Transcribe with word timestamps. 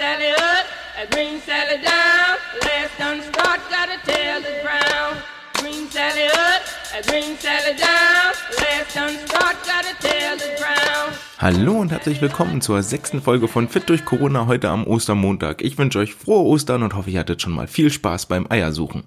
Sally 0.00 0.30
up, 0.30 0.66
a 0.96 1.06
green 1.14 1.38
Sally 1.42 1.76
down. 1.82 2.38
Last 2.62 2.98
done 2.98 3.20
start, 3.20 3.60
got 3.68 3.90
a 3.90 3.98
tail 4.10 4.40
that's 4.40 4.62
brown. 4.62 5.18
Green 5.58 5.90
Sally 5.90 6.24
up, 6.24 6.62
a 6.98 7.02
green 7.06 7.36
Sally 7.36 7.76
down. 7.76 8.32
Last 8.62 8.94
done 8.94 9.18
start, 9.26 9.56
got 9.66 9.84
a 9.84 9.94
tail 10.00 10.38
that's 10.38 10.58
brown. 10.58 11.12
Hallo 11.36 11.80
und 11.82 11.92
herzlich 11.92 12.22
willkommen 12.22 12.62
zur 12.62 12.82
sechsten 12.82 13.20
Folge 13.20 13.46
von 13.46 13.68
Fit 13.68 13.90
durch 13.90 14.06
Corona 14.06 14.46
heute 14.46 14.70
am 14.70 14.86
Ostermontag. 14.86 15.60
Ich 15.60 15.76
wünsche 15.76 15.98
euch 15.98 16.14
frohe 16.14 16.46
Ostern 16.46 16.82
und 16.82 16.94
hoffe, 16.94 17.10
ihr 17.10 17.20
hattet 17.20 17.42
schon 17.42 17.52
mal 17.52 17.66
viel 17.66 17.90
Spaß 17.90 18.24
beim 18.24 18.46
Eiersuchen. 18.48 19.04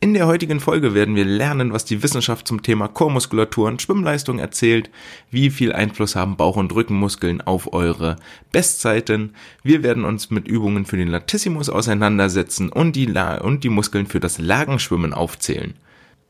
In 0.00 0.14
der 0.14 0.28
heutigen 0.28 0.60
Folge 0.60 0.94
werden 0.94 1.16
wir 1.16 1.24
lernen, 1.24 1.72
was 1.72 1.84
die 1.84 2.04
Wissenschaft 2.04 2.46
zum 2.46 2.62
Thema 2.62 2.86
Chormuskulatur 2.86 3.66
und 3.66 3.82
Schwimmleistung 3.82 4.38
erzählt, 4.38 4.90
wie 5.32 5.50
viel 5.50 5.72
Einfluss 5.72 6.14
haben 6.14 6.36
Bauch- 6.36 6.56
und 6.56 6.72
Rückenmuskeln 6.72 7.40
auf 7.40 7.72
eure 7.72 8.14
Bestzeiten. 8.52 9.34
Wir 9.64 9.82
werden 9.82 10.04
uns 10.04 10.30
mit 10.30 10.46
Übungen 10.46 10.86
für 10.86 10.96
den 10.96 11.08
Latissimus 11.08 11.68
auseinandersetzen 11.68 12.68
und 12.68 12.94
die, 12.94 13.06
La 13.06 13.38
und 13.38 13.64
die 13.64 13.70
Muskeln 13.70 14.06
für 14.06 14.20
das 14.20 14.38
Lagenschwimmen 14.38 15.12
aufzählen. 15.12 15.74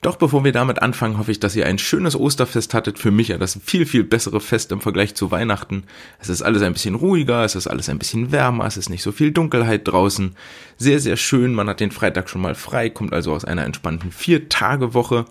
Doch 0.01 0.15
bevor 0.15 0.45
wir 0.45 0.53
damit 0.53 0.81
anfangen, 0.81 1.19
hoffe 1.19 1.33
ich, 1.33 1.41
dass 1.41 1.57
ihr 1.57 1.67
ein 1.67 1.79
schönes 1.79 2.15
Osterfest 2.15 2.73
hattet. 2.73 3.01
Für 3.01 3.11
mich 3.11 3.29
ja 3.29 3.39
das 3.39 3.59
viel, 3.65 3.85
viel 3.85 4.05
bessere 4.05 4.41
Fest 4.41 4.71
im 4.71 4.81
Vergleich 4.81 5.17
zu 5.17 5.33
Weihnachten. 5.33 5.83
Es 6.21 6.29
ist 6.29 6.41
alles 6.41 6.63
ein 6.63 6.73
bisschen 6.73 6.95
ruhiger, 6.95 7.45
es 7.45 7.57
ist 7.57 7.67
alles 7.67 7.89
ein 7.89 7.99
bisschen 7.99 8.31
wärmer, 8.31 8.65
es 8.65 8.77
ist 8.77 8.91
nicht 8.91 9.03
so 9.03 9.11
viel 9.11 9.33
Dunkelheit 9.33 9.89
draußen. 9.89 10.37
Sehr, 10.77 11.01
sehr 11.01 11.17
schön. 11.17 11.53
Man 11.53 11.69
hat 11.69 11.81
den 11.81 11.91
Freitag 11.91 12.31
schon 12.31 12.43
mal 12.43 12.55
frei, 12.55 12.91
kommt 12.91 13.13
also 13.13 13.33
aus 13.33 13.45
einer 13.45 13.65
entspannten 13.65 14.13
Vier-Tage-Woche, 14.13 15.25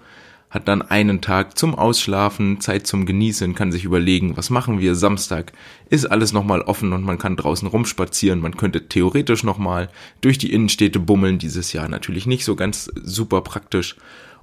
hat 0.49 0.67
dann 0.67 0.81
einen 0.81 1.21
Tag 1.21 1.57
zum 1.57 1.73
Ausschlafen, 1.73 2.59
Zeit 2.59 2.87
zum 2.87 3.05
Genießen, 3.05 3.55
kann 3.55 3.71
sich 3.71 3.85
überlegen, 3.85 4.35
was 4.35 4.49
machen 4.49 4.81
wir 4.81 4.95
Samstag. 4.95 5.53
Ist 5.89 6.11
alles 6.11 6.33
nochmal 6.33 6.59
offen 6.61 6.91
und 6.91 7.03
man 7.03 7.17
kann 7.17 7.37
draußen 7.37 7.69
rumspazieren. 7.69 8.41
Man 8.41 8.57
könnte 8.57 8.89
theoretisch 8.89 9.43
nochmal 9.43 9.87
durch 10.19 10.37
die 10.37 10.51
Innenstädte 10.51 10.99
bummeln. 10.99 11.37
Dieses 11.37 11.71
Jahr 11.71 11.87
natürlich 11.87 12.25
nicht 12.27 12.43
so 12.43 12.57
ganz 12.57 12.91
super 13.01 13.39
praktisch 13.41 13.95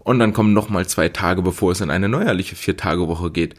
und 0.04 0.18
dann 0.18 0.32
kommen 0.32 0.52
nochmal 0.52 0.86
zwei 0.86 1.08
Tage, 1.08 1.42
bevor 1.42 1.72
es 1.72 1.80
in 1.80 1.90
eine 1.90 2.08
neuerliche 2.08 2.56
Vier-Tage-Woche 2.56 3.30
geht. 3.30 3.56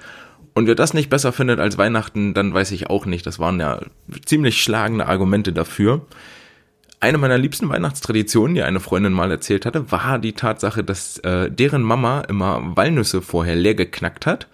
Und 0.54 0.68
wer 0.68 0.76
das 0.76 0.94
nicht 0.94 1.10
besser 1.10 1.34
findet 1.34 1.60
als 1.60 1.78
Weihnachten, 1.78 2.34
dann 2.34 2.54
weiß 2.54 2.72
ich 2.72 2.90
auch 2.90 3.06
nicht. 3.06 3.26
Das 3.26 3.40
waren 3.40 3.60
ja 3.60 3.82
ziemlich 4.26 4.62
schlagende 4.62 5.08
Argumente 5.08 5.52
dafür. 5.52 6.06
Eine 7.02 7.18
meiner 7.18 7.38
liebsten 7.38 7.68
Weihnachtstraditionen, 7.68 8.56
die 8.56 8.64
eine 8.64 8.80
Freundin 8.80 9.12
mal 9.12 9.30
erzählt 9.30 9.66
hatte, 9.66 9.92
war 9.92 10.18
die 10.18 10.34
Tatsache, 10.34 10.84
dass 10.84 11.18
äh, 11.20 11.52
deren 11.52 11.84
Mama 11.84 12.22
immer 12.22 12.76
Walnüsse 12.78 13.22
vorher 13.22 13.56
leer 13.56 13.76
geknackt 13.76 14.26
hat 14.26 14.48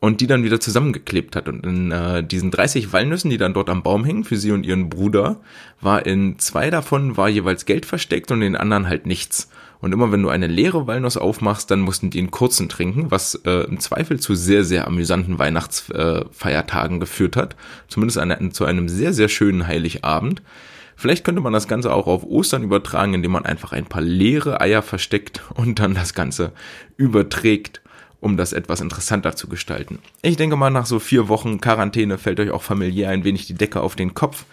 und 0.00 0.20
die 0.20 0.26
dann 0.26 0.44
wieder 0.44 0.60
zusammengeklebt 0.60 1.36
hat. 1.36 1.48
Und 1.48 1.64
in 1.64 1.90
äh, 1.90 2.22
diesen 2.22 2.50
30 2.50 2.92
Walnüssen, 2.92 3.30
die 3.30 3.38
dann 3.38 3.54
dort 3.54 3.70
am 3.70 3.82
Baum 3.82 4.04
hingen, 4.04 4.24
für 4.24 4.36
sie 4.36 4.52
und 4.52 4.66
ihren 4.66 4.90
Bruder, 4.90 5.40
war 5.80 6.04
in 6.04 6.38
zwei 6.38 6.70
davon 6.70 7.16
war 7.16 7.28
jeweils 7.28 7.64
Geld 7.64 7.86
versteckt 7.86 8.30
und 8.30 8.42
in 8.42 8.52
den 8.52 8.60
anderen 8.60 8.86
halt 8.88 9.06
nichts. 9.06 9.48
Und 9.80 9.92
immer 9.92 10.12
wenn 10.12 10.22
du 10.22 10.30
eine 10.30 10.46
leere 10.46 10.86
Walnuss 10.86 11.16
aufmachst, 11.16 11.70
dann 11.70 11.80
mussten 11.80 12.10
die 12.10 12.18
einen 12.18 12.30
kurzen 12.30 12.68
trinken, 12.68 13.10
was 13.10 13.34
äh, 13.44 13.66
im 13.66 13.80
Zweifel 13.80 14.18
zu 14.18 14.34
sehr, 14.34 14.64
sehr 14.64 14.86
amüsanten 14.86 15.38
Weihnachtsfeiertagen 15.38 16.96
äh, 16.96 17.00
geführt 17.00 17.36
hat. 17.36 17.56
Zumindest 17.88 18.18
eine, 18.18 18.50
zu 18.50 18.64
einem 18.64 18.88
sehr, 18.88 19.12
sehr 19.12 19.28
schönen 19.28 19.66
Heiligabend. 19.66 20.42
Vielleicht 20.96 21.24
könnte 21.24 21.40
man 21.40 21.52
das 21.52 21.68
Ganze 21.68 21.92
auch 21.92 22.06
auf 22.06 22.24
Ostern 22.24 22.62
übertragen, 22.62 23.14
indem 23.14 23.32
man 23.32 23.44
einfach 23.44 23.72
ein 23.72 23.86
paar 23.86 24.02
leere 24.02 24.60
Eier 24.60 24.80
versteckt 24.80 25.42
und 25.54 25.80
dann 25.80 25.94
das 25.94 26.14
Ganze 26.14 26.52
überträgt, 26.96 27.82
um 28.24 28.36
das 28.36 28.52
etwas 28.52 28.80
interessanter 28.80 29.36
zu 29.36 29.48
gestalten. 29.48 29.98
Ich 30.22 30.36
denke 30.36 30.56
mal, 30.56 30.70
nach 30.70 30.86
so 30.86 30.98
vier 30.98 31.28
Wochen 31.28 31.60
Quarantäne 31.60 32.16
fällt 32.16 32.40
euch 32.40 32.50
auch 32.50 32.62
familiär 32.62 33.10
ein 33.10 33.24
wenig 33.24 33.46
die 33.46 33.54
Decke 33.54 33.82
auf 33.82 33.96
den 33.96 34.14
Kopf. 34.14 34.46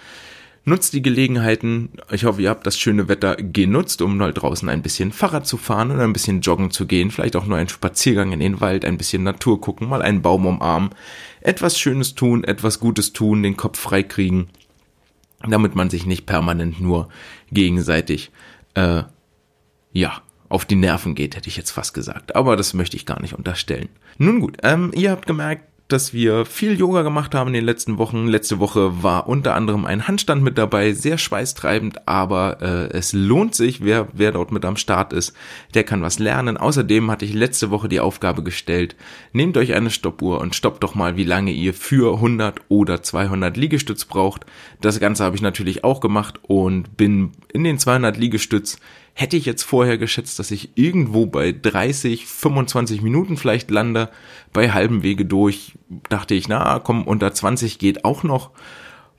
Nutzt 0.63 0.93
die 0.93 1.01
Gelegenheiten. 1.01 1.89
Ich 2.11 2.25
hoffe, 2.25 2.41
ihr 2.41 2.49
habt 2.49 2.67
das 2.67 2.77
schöne 2.77 3.07
Wetter 3.07 3.35
genutzt, 3.37 4.01
um 4.01 4.17
mal 4.17 4.33
draußen 4.33 4.69
ein 4.69 4.83
bisschen 4.83 5.11
Fahrrad 5.11 5.47
zu 5.47 5.57
fahren 5.57 5.89
oder 5.89 6.03
ein 6.03 6.13
bisschen 6.13 6.41
joggen 6.41 6.69
zu 6.69 6.85
gehen. 6.85 7.09
Vielleicht 7.09 7.35
auch 7.35 7.47
nur 7.47 7.57
einen 7.57 7.69
Spaziergang 7.69 8.31
in 8.31 8.41
den 8.41 8.61
Wald, 8.61 8.85
ein 8.85 8.97
bisschen 8.97 9.23
Natur 9.23 9.59
gucken, 9.59 9.89
mal 9.89 10.03
einen 10.03 10.21
Baum 10.21 10.45
umarmen. 10.45 10.91
Etwas 11.39 11.79
Schönes 11.79 12.13
tun, 12.13 12.43
etwas 12.43 12.79
Gutes 12.79 13.13
tun, 13.13 13.41
den 13.41 13.57
Kopf 13.57 13.79
frei 13.79 14.03
kriegen, 14.03 14.49
damit 15.47 15.75
man 15.75 15.89
sich 15.89 16.05
nicht 16.05 16.27
permanent 16.27 16.79
nur 16.79 17.07
gegenseitig, 17.51 18.31
äh, 18.75 19.03
ja, 19.93 20.21
auf 20.51 20.65
die 20.65 20.75
Nerven 20.75 21.15
geht, 21.15 21.35
hätte 21.35 21.49
ich 21.49 21.57
jetzt 21.57 21.71
fast 21.71 21.93
gesagt. 21.93 22.35
Aber 22.35 22.55
das 22.55 22.73
möchte 22.73 22.97
ich 22.97 23.05
gar 23.05 23.21
nicht 23.21 23.33
unterstellen. 23.33 23.89
Nun 24.17 24.39
gut, 24.39 24.57
ähm, 24.63 24.91
ihr 24.93 25.11
habt 25.11 25.25
gemerkt, 25.25 25.63
dass 25.91 26.13
wir 26.13 26.45
viel 26.45 26.79
Yoga 26.79 27.01
gemacht 27.01 27.35
haben 27.35 27.49
in 27.49 27.53
den 27.53 27.65
letzten 27.65 27.97
Wochen. 27.97 28.27
Letzte 28.27 28.59
Woche 28.59 29.03
war 29.03 29.27
unter 29.27 29.55
anderem 29.55 29.85
ein 29.85 30.07
Handstand 30.07 30.41
mit 30.41 30.57
dabei, 30.57 30.93
sehr 30.93 31.17
schweißtreibend, 31.17 32.07
aber 32.07 32.61
äh, 32.61 32.97
es 32.97 33.13
lohnt 33.13 33.55
sich, 33.55 33.83
wer, 33.83 34.07
wer 34.13 34.31
dort 34.31 34.51
mit 34.51 34.63
am 34.63 34.77
Start 34.77 35.11
ist, 35.11 35.35
der 35.73 35.83
kann 35.83 36.01
was 36.01 36.19
lernen. 36.19 36.57
Außerdem 36.57 37.11
hatte 37.11 37.25
ich 37.25 37.33
letzte 37.33 37.71
Woche 37.71 37.89
die 37.89 37.99
Aufgabe 37.99 38.43
gestellt, 38.43 38.95
nehmt 39.33 39.57
euch 39.57 39.73
eine 39.73 39.89
Stoppuhr 39.89 40.39
und 40.39 40.55
stoppt 40.55 40.83
doch 40.83 40.95
mal, 40.95 41.17
wie 41.17 41.25
lange 41.25 41.51
ihr 41.51 41.73
für 41.73 42.15
100 42.15 42.61
oder 42.69 43.03
200 43.03 43.57
Liegestütz 43.57 44.05
braucht. 44.05 44.45
Das 44.79 44.99
Ganze 44.99 45.23
habe 45.23 45.35
ich 45.35 45.41
natürlich 45.41 45.83
auch 45.83 45.99
gemacht 45.99 46.39
und 46.43 46.95
bin 46.95 47.31
in 47.51 47.63
den 47.63 47.79
200 47.79 48.15
Liegestütz 48.17 48.77
Hätte 49.13 49.37
ich 49.37 49.45
jetzt 49.45 49.63
vorher 49.63 49.97
geschätzt, 49.97 50.39
dass 50.39 50.51
ich 50.51 50.69
irgendwo 50.75 51.25
bei 51.25 51.51
30, 51.51 52.25
25 52.25 53.01
Minuten 53.01 53.37
vielleicht 53.37 53.69
lande, 53.69 54.09
bei 54.53 54.71
halbem 54.71 55.03
Wege 55.03 55.25
durch, 55.25 55.73
dachte 56.09 56.33
ich, 56.33 56.47
na 56.47 56.79
komm, 56.79 57.03
unter 57.03 57.33
20 57.33 57.77
geht 57.77 58.05
auch 58.05 58.23
noch. 58.23 58.51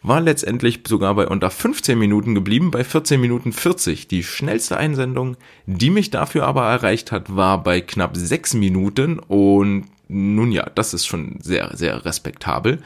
War 0.03 0.21
letztendlich 0.21 0.81
sogar 0.89 1.15
bei 1.15 1.29
unter 1.29 1.51
15 1.51 1.97
Minuten 1.97 2.35
geblieben, 2.35 2.73
bei 2.73 2.83
14 2.83 3.21
Minuten 3.21 3.53
40. 3.53 4.09
Die 4.09 4.25
schnellste 4.25 4.77
Einsendung, 4.77 5.37
die 5.67 5.91
mich 5.91 6.11
dafür 6.11 6.47
aber 6.47 6.65
erreicht 6.65 7.13
hat, 7.13 7.37
war 7.37 7.63
bei 7.63 7.81
knapp 7.81 8.17
6 8.17 8.55
Minuten 8.55 9.21
und 9.21 9.85
nun 10.09 10.51
ja, 10.53 10.69
das 10.75 10.95
ist 10.95 11.07
schon 11.07 11.39
sehr, 11.41 11.77
sehr 11.77 12.05
respektabel 12.05 12.83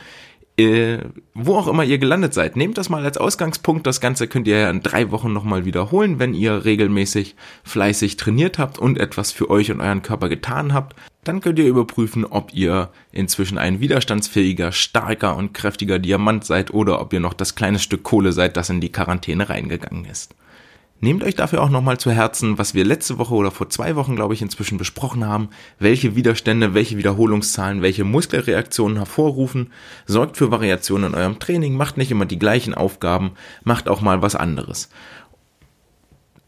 äh, 0.58 0.98
wo 1.34 1.56
auch 1.56 1.68
immer 1.68 1.84
ihr 1.84 1.98
gelandet 1.98 2.32
seid, 2.32 2.56
nehmt 2.56 2.78
das 2.78 2.88
mal 2.88 3.04
als 3.04 3.18
Ausgangspunkt. 3.18 3.86
Das 3.86 4.00
Ganze 4.00 4.26
könnt 4.26 4.48
ihr 4.48 4.58
ja 4.58 4.70
in 4.70 4.82
drei 4.82 5.10
Wochen 5.10 5.32
nochmal 5.32 5.64
wiederholen, 5.66 6.18
wenn 6.18 6.32
ihr 6.32 6.64
regelmäßig 6.64 7.36
fleißig 7.64 8.16
trainiert 8.16 8.58
habt 8.58 8.78
und 8.78 8.98
etwas 8.98 9.32
für 9.32 9.50
euch 9.50 9.70
und 9.70 9.80
euren 9.80 10.02
Körper 10.02 10.28
getan 10.28 10.72
habt. 10.72 10.96
Dann 11.24 11.40
könnt 11.40 11.58
ihr 11.58 11.66
überprüfen, 11.66 12.24
ob 12.24 12.54
ihr 12.54 12.88
inzwischen 13.12 13.58
ein 13.58 13.80
widerstandsfähiger, 13.80 14.72
starker 14.72 15.36
und 15.36 15.52
kräftiger 15.52 15.98
Diamant 15.98 16.44
seid 16.44 16.72
oder 16.72 17.00
ob 17.00 17.12
ihr 17.12 17.20
noch 17.20 17.34
das 17.34 17.54
kleine 17.54 17.78
Stück 17.78 18.02
Kohle 18.04 18.32
seid, 18.32 18.56
das 18.56 18.70
in 18.70 18.80
die 18.80 18.92
Quarantäne 18.92 19.48
reingegangen 19.48 20.04
ist. 20.04 20.34
Nehmt 21.00 21.22
euch 21.22 21.34
dafür 21.34 21.62
auch 21.62 21.68
nochmal 21.68 21.98
zu 21.98 22.10
Herzen, 22.10 22.56
was 22.56 22.72
wir 22.72 22.84
letzte 22.84 23.18
Woche 23.18 23.34
oder 23.34 23.50
vor 23.50 23.68
zwei 23.68 23.96
Wochen, 23.96 24.16
glaube 24.16 24.32
ich, 24.32 24.40
inzwischen 24.40 24.78
besprochen 24.78 25.26
haben, 25.26 25.50
welche 25.78 26.16
Widerstände, 26.16 26.72
welche 26.72 26.96
Wiederholungszahlen, 26.96 27.82
welche 27.82 28.04
Muskelreaktionen 28.04 28.96
hervorrufen, 28.96 29.72
sorgt 30.06 30.38
für 30.38 30.50
Variationen 30.50 31.12
in 31.12 31.18
eurem 31.18 31.38
Training, 31.38 31.76
macht 31.76 31.98
nicht 31.98 32.10
immer 32.10 32.24
die 32.24 32.38
gleichen 32.38 32.72
Aufgaben, 32.72 33.32
macht 33.62 33.88
auch 33.88 34.00
mal 34.00 34.22
was 34.22 34.36
anderes. 34.36 34.88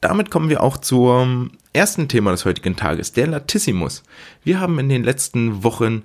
Damit 0.01 0.31
kommen 0.31 0.49
wir 0.49 0.63
auch 0.63 0.79
zum 0.79 1.51
ersten 1.73 2.09
Thema 2.09 2.31
des 2.31 2.45
heutigen 2.45 2.77
Tages, 2.77 3.13
der 3.13 3.27
Latissimus. 3.27 4.05
Wir 4.45 4.61
haben 4.61 4.79
in 4.79 4.89
den 4.89 5.03
letzten 5.03 5.65
Wochen 5.65 6.05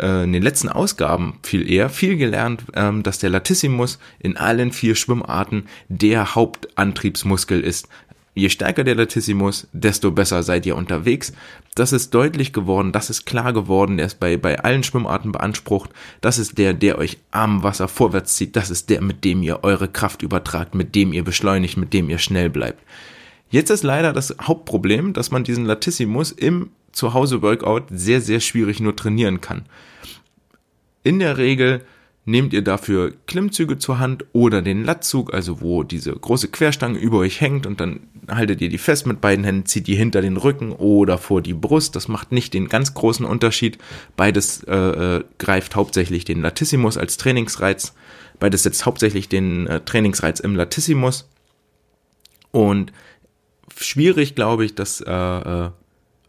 äh, 0.00 0.24
in 0.24 0.32
den 0.32 0.42
letzten 0.42 0.68
Ausgaben 0.68 1.38
viel 1.42 1.70
eher 1.70 1.88
viel 1.88 2.16
gelernt, 2.16 2.64
ähm, 2.74 3.02
dass 3.02 3.18
der 3.18 3.30
Latissimus 3.30 3.98
in 4.18 4.36
allen 4.36 4.72
vier 4.72 4.94
Schwimmarten 4.94 5.64
der 5.88 6.34
Hauptantriebsmuskel 6.34 7.60
ist. 7.60 7.88
Je 8.34 8.48
stärker 8.48 8.84
der 8.84 8.94
Latissimus, 8.94 9.66
desto 9.72 10.12
besser 10.12 10.42
seid 10.42 10.64
ihr 10.64 10.76
unterwegs. 10.76 11.32
Das 11.74 11.92
ist 11.92 12.14
deutlich 12.14 12.52
geworden, 12.52 12.92
das 12.92 13.10
ist 13.10 13.26
klar 13.26 13.52
geworden, 13.52 13.96
der 13.96 14.06
ist 14.06 14.20
bei, 14.20 14.36
bei 14.36 14.60
allen 14.60 14.82
Schwimmarten 14.82 15.32
beansprucht. 15.32 15.90
Das 16.20 16.38
ist 16.38 16.56
der, 16.56 16.72
der 16.72 16.98
euch 16.98 17.18
am 17.32 17.62
Wasser 17.62 17.88
vorwärts 17.88 18.36
zieht. 18.36 18.56
Das 18.56 18.70
ist 18.70 18.88
der, 18.88 19.02
mit 19.02 19.24
dem 19.24 19.42
ihr 19.42 19.64
eure 19.64 19.88
Kraft 19.88 20.22
übertragt, 20.22 20.74
mit 20.74 20.94
dem 20.94 21.12
ihr 21.12 21.24
beschleunigt, 21.24 21.76
mit 21.76 21.92
dem 21.92 22.08
ihr 22.08 22.18
schnell 22.18 22.50
bleibt. 22.50 22.82
Jetzt 23.50 23.70
ist 23.70 23.82
leider 23.82 24.12
das 24.12 24.36
Hauptproblem, 24.40 25.12
dass 25.12 25.32
man 25.32 25.42
diesen 25.42 25.64
Latissimus 25.64 26.30
im 26.30 26.70
Zuhause-Workout 26.92 27.84
sehr, 27.90 28.20
sehr 28.20 28.40
schwierig 28.40 28.80
nur 28.80 28.96
trainieren 28.96 29.40
kann. 29.40 29.66
In 31.02 31.18
der 31.18 31.38
Regel 31.38 31.82
nehmt 32.24 32.52
ihr 32.52 32.62
dafür 32.62 33.12
Klimmzüge 33.26 33.78
zur 33.78 33.98
Hand 33.98 34.24
oder 34.32 34.62
den 34.62 34.84
Latzug, 34.84 35.32
also 35.32 35.60
wo 35.60 35.82
diese 35.82 36.12
große 36.12 36.48
Querstange 36.48 36.98
über 36.98 37.18
euch 37.18 37.40
hängt 37.40 37.66
und 37.66 37.80
dann 37.80 38.00
haltet 38.28 38.60
ihr 38.60 38.68
die 38.68 38.78
fest 38.78 39.06
mit 39.06 39.20
beiden 39.20 39.44
Händen, 39.44 39.66
zieht 39.66 39.86
die 39.86 39.96
hinter 39.96 40.20
den 40.20 40.36
Rücken 40.36 40.72
oder 40.72 41.18
vor 41.18 41.42
die 41.42 41.54
Brust. 41.54 41.96
Das 41.96 42.08
macht 42.08 42.32
nicht 42.32 42.54
den 42.54 42.68
ganz 42.68 42.94
großen 42.94 43.24
Unterschied. 43.24 43.78
Beides 44.16 44.62
äh, 44.64 44.74
äh 44.74 45.24
greift 45.38 45.74
hauptsächlich 45.76 46.24
den 46.24 46.42
Latissimus 46.42 46.96
als 46.96 47.16
Trainingsreiz. 47.16 47.94
Beides 48.38 48.62
setzt 48.62 48.86
hauptsächlich 48.86 49.28
den 49.28 49.66
äh, 49.66 49.80
Trainingsreiz 49.80 50.40
im 50.40 50.54
Latissimus. 50.54 51.28
Und 52.52 52.92
schwierig, 53.76 54.34
glaube 54.34 54.64
ich, 54.64 54.74
das 54.74 55.00
äh, 55.00 55.10
äh 55.10 55.70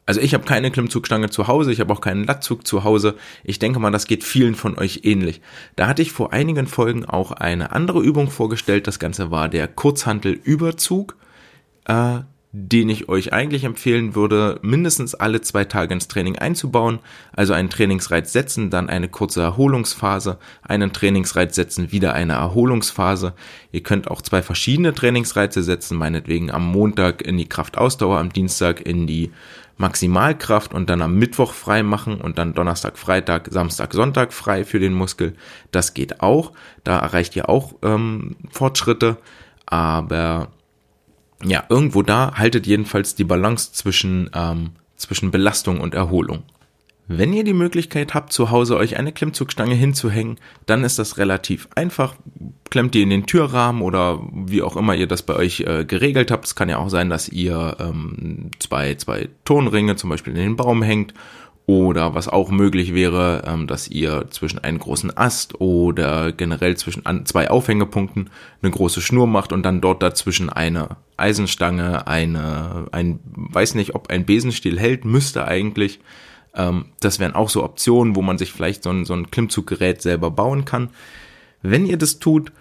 Also 0.06 0.20
ich 0.20 0.34
habe 0.34 0.44
keine 0.44 0.72
Klimmzugstange 0.72 1.30
zu 1.30 1.48
Hause, 1.48 1.72
ich 1.72 1.80
habe 1.80 1.94
auch 1.94 2.02
keinen 2.02 2.26
Latzug 2.26 2.66
zu 2.66 2.84
Hause. 2.84 3.16
Ich 3.44 3.60
denke 3.60 3.80
mal, 3.80 3.92
das 3.92 4.08
geht 4.08 4.24
vielen 4.24 4.56
von 4.56 4.78
euch 4.78 5.02
ähnlich. 5.04 5.42
Da 5.76 5.88
hatte 5.88 6.02
ich 6.02 6.12
vor 6.12 6.34
einigen 6.34 6.68
Folgen 6.68 7.06
auch 7.06 7.32
eine 7.32 7.72
andere 7.72 8.02
Übung 8.02 8.30
vorgestellt. 8.30 8.88
Das 8.88 9.00
Ganze 9.00 9.32
war 9.32 9.48
der 9.48 9.68
Kurzhantelüberzug. 9.68 11.16
Äh, 11.86 12.22
den 12.54 12.90
ich 12.90 13.08
euch 13.08 13.32
eigentlich 13.32 13.64
empfehlen 13.64 14.14
würde, 14.14 14.60
mindestens 14.62 15.16
alle 15.16 15.40
zwei 15.40 15.64
Tage 15.64 15.94
ins 15.94 16.10
Training 16.10 16.38
einzubauen. 16.38 17.00
Also 17.32 17.54
einen 17.54 17.70
Trainingsreiz 17.70 18.34
setzen, 18.34 18.70
dann 18.70 18.90
eine 18.90 19.08
kurze 19.08 19.42
Erholungsphase, 19.42 20.38
einen 20.62 20.92
Trainingsreiz 20.92 21.56
setzen, 21.56 21.94
wieder 21.94 22.14
eine 22.14 22.34
Erholungsphase. 22.34 23.34
Ihr 23.72 23.84
könnt 23.84 24.12
auch 24.12 24.22
zwei 24.22 24.42
verschiedene 24.42 24.94
Trainingsreize 24.94 25.64
setzen, 25.64 25.98
meinetwegen 25.98 26.52
am 26.52 26.66
Montag 26.66 27.22
in 27.22 27.38
die 27.38 27.48
Kraftausdauer, 27.48 28.20
am 28.20 28.34
Dienstag 28.34 28.82
in 28.82 29.08
die 29.08 29.32
Maximalkraft 29.78 30.74
und 30.74 30.90
dann 30.90 31.02
am 31.02 31.16
Mittwoch 31.16 31.54
frei 31.54 31.84
machen 31.84 32.20
und 32.20 32.38
dann 32.38 32.54
Donnerstag, 32.54 32.98
Freitag, 32.98 33.48
Samstag, 33.50 33.94
Sonntag 33.94 34.34
frei 34.34 34.66
für 34.66 34.80
den 34.80 34.94
Muskel. 34.94 35.36
Das 35.72 35.94
geht 35.94 36.22
auch. 36.22 36.52
Da 36.84 37.00
erreicht 37.00 37.36
ihr 37.38 37.48
auch 37.48 37.76
ähm, 37.82 38.36
Fortschritte. 38.52 39.18
Aber 39.66 40.50
ja, 41.44 41.64
irgendwo 41.70 42.02
da 42.02 42.36
haltet 42.36 42.68
jedenfalls 42.68 43.16
die 43.16 43.24
Balance 43.24 43.74
zwischen, 43.74 44.30
ähm, 44.34 44.72
zwischen 44.96 45.32
Belastung 45.32 45.80
und 45.80 45.94
Erholung. 45.94 46.44
Wenn 47.08 47.34
ihr 47.34 47.44
die 47.44 47.54
Möglichkeit 47.54 48.14
habt, 48.14 48.32
zu 48.32 48.52
Hause 48.52 48.78
euch 48.78 48.98
eine 48.98 49.12
Klimmzugstange 49.12 49.76
hinzuhängen, 49.76 50.38
dann 50.66 50.86
ist 50.86 50.98
das 50.98 51.18
relativ 51.18 51.68
einfach. 51.76 52.16
Klemmt 52.70 52.96
ihr 52.96 53.04
in 53.04 53.10
den 53.10 53.26
Türrahmen 53.26 53.82
oder 53.82 54.22
wie 54.32 54.62
auch 54.62 54.78
immer 54.78 54.96
ihr 54.96 55.08
das 55.08 55.24
bei 55.24 55.36
euch 55.36 55.62
äh, 55.62 55.84
geregelt 55.84 56.32
habt. 56.32 56.46
Es 56.46 56.56
kann 56.56 56.70
ja 56.70 56.78
auch 56.78 56.90
sein, 56.90 57.10
dass 57.10 57.28
ihr 57.28 57.76
ähm, 57.80 58.52
zwei, 58.60 58.96
zwei 58.96 59.28
Tonringe 59.44 59.98
zum 59.98 60.10
Beispiel 60.10 60.34
in 60.34 60.40
den 60.40 60.56
Baum 60.56 60.84
hängt 60.84 61.14
oder 61.66 62.16
was 62.16 62.28
auch 62.28 62.50
möglich 62.50 62.94
wäre, 62.94 63.44
ähm, 63.46 63.68
dass 63.68 63.88
ihr 63.88 64.28
zwischen 64.30 64.60
einen 64.60 64.80
großen 64.80 65.16
Ast 65.16 65.60
oder 65.60 66.32
generell 66.32 66.78
zwischen 66.78 67.04
zwei 67.26 67.50
Aufhängepunkten 67.50 68.30
eine 68.62 68.72
große 68.72 69.02
Schnur 69.02 69.28
macht 69.28 69.52
und 69.52 69.64
dann 69.64 69.82
dort 69.82 70.02
dazwischen 70.02 70.50
eine 70.50 70.98
Eisenstange, 71.22 72.08
eine, 72.08 72.88
ein, 72.92 73.20
weiß 73.24 73.76
nicht, 73.76 73.96
ob 73.96 74.10
ein 74.10 74.26
Besenstiel 74.26 74.80
hält, 74.80 75.06
müsste 75.06 75.48
eigentlich. 75.48 76.00
Ähm, 76.54 76.86
das 77.00 77.20
wären 77.20 77.36
auch 77.36 77.50
so 77.50 77.64
Optionen, 77.64 78.16
wo 78.16 78.22
man 78.22 78.38
sich 78.38 78.52
vielleicht 78.52 78.84
so 78.84 78.90
ein, 78.90 79.06
so 79.06 79.14
ein 79.14 79.32
Klimmzuggerät 79.32 80.02
selber 80.02 80.32
bauen 80.32 80.66
kann. 80.66 80.90
Wenn 81.62 81.86
ihr 81.86 81.98
das 81.98 82.20
tut, 82.20 82.52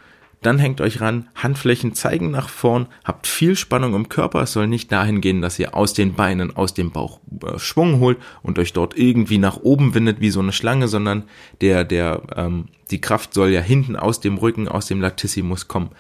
dann 0.42 0.58
hängt 0.58 0.80
euch 0.80 1.00
ran, 1.02 1.28
Handflächen 1.34 1.94
zeigen 1.94 2.30
nach 2.30 2.48
vorn, 2.48 2.86
habt 3.04 3.26
viel 3.26 3.56
Spannung 3.56 3.94
im 3.94 4.08
Körper. 4.08 4.42
Es 4.42 4.52
soll 4.52 4.68
nicht 4.68 4.90
dahin 4.90 5.20
gehen, 5.20 5.42
dass 5.42 5.58
ihr 5.58 5.74
aus 5.74 5.92
den 5.92 6.14
Beinen, 6.14 6.56
aus 6.56 6.72
dem 6.72 6.92
Bauch 6.92 7.20
äh, 7.44 7.58
Schwung 7.58 8.00
holt 8.00 8.18
und 8.42 8.58
euch 8.58 8.72
dort 8.72 8.96
irgendwie 8.96 9.38
nach 9.38 9.58
oben 9.58 9.94
windet 9.94 10.20
wie 10.20 10.30
so 10.30 10.40
eine 10.40 10.52
Schlange, 10.52 10.88
sondern 10.88 11.24
der, 11.60 11.84
der, 11.84 12.22
ähm, 12.36 12.68
die 12.90 13.00
Kraft 13.00 13.34
soll 13.34 13.50
ja 13.50 13.60
hinten 13.60 13.96
aus 13.96 14.20
dem 14.20 14.38
Rücken, 14.38 14.66
aus 14.66 14.86
dem 14.86 15.00
Latissimus 15.00 15.68
kommen. 15.68 15.90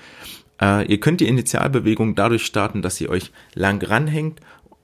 Äh, 0.60 0.86
ihr 0.86 1.00
könnt 1.00 1.20
die 1.20 1.28
Initialbewegung 1.28 2.14
dadurch 2.14 2.44
starten, 2.44 2.82
dass 2.82 3.00
ihr 3.00 3.10
euch 3.10 3.32
lang 3.54 3.82
ranhängt 3.82 4.40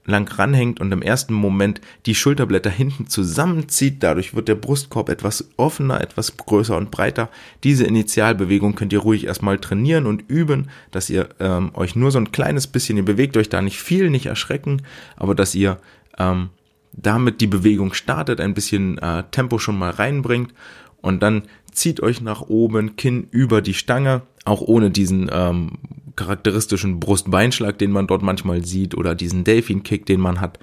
lang 0.07 0.27
ranhängt 0.31 0.79
und 0.79 0.91
im 0.91 1.01
ersten 1.01 1.33
Moment 1.33 1.81
die 2.05 2.15
Schulterblätter 2.15 2.69
hinten 2.69 3.07
zusammenzieht. 3.07 4.01
Dadurch 4.01 4.33
wird 4.33 4.47
der 4.47 4.55
Brustkorb 4.55 5.09
etwas 5.09 5.49
offener, 5.57 6.01
etwas 6.01 6.37
größer 6.37 6.75
und 6.77 6.89
breiter. 6.89 7.29
Diese 7.63 7.83
Initialbewegung 7.83 8.73
könnt 8.73 8.93
ihr 8.93 8.99
ruhig 8.99 9.27
erstmal 9.27 9.59
trainieren 9.59 10.05
und 10.05 10.23
üben, 10.29 10.69
dass 10.91 11.09
ihr 11.09 11.29
ähm, 11.39 11.71
euch 11.73 11.95
nur 11.95 12.11
so 12.11 12.19
ein 12.19 12.31
kleines 12.31 12.67
bisschen, 12.67 12.97
ihr 12.97 13.05
bewegt 13.05 13.37
euch 13.37 13.49
da 13.49 13.61
nicht 13.61 13.79
viel, 13.79 14.09
nicht 14.09 14.25
erschrecken, 14.25 14.81
aber 15.17 15.35
dass 15.35 15.53
ihr 15.53 15.77
ähm, 16.17 16.49
damit 16.93 17.41
die 17.41 17.47
Bewegung 17.47 17.93
startet, 17.93 18.39
ein 18.39 18.53
bisschen 18.53 18.97
äh, 18.99 19.23
Tempo 19.29 19.59
schon 19.59 19.77
mal 19.77 19.91
reinbringt 19.91 20.53
und 21.01 21.21
dann 21.21 21.43
zieht 21.71 22.01
euch 22.01 22.21
nach 22.21 22.41
oben, 22.41 22.95
Kinn 22.95 23.27
über 23.29 23.61
die 23.61 23.75
Stange, 23.75 24.23
auch 24.47 24.61
ohne 24.61 24.91
diesen 24.91 25.29
ähm, 25.31 25.71
charakteristischen 26.15 26.99
Brustbeinschlag, 26.99 27.77
den 27.77 27.91
man 27.91 28.07
dort 28.07 28.21
manchmal 28.21 28.65
sieht, 28.65 28.95
oder 28.95 29.15
diesen 29.15 29.43
Delfin-Kick, 29.43 30.05
den 30.05 30.19
man 30.19 30.41
hat. 30.41 30.59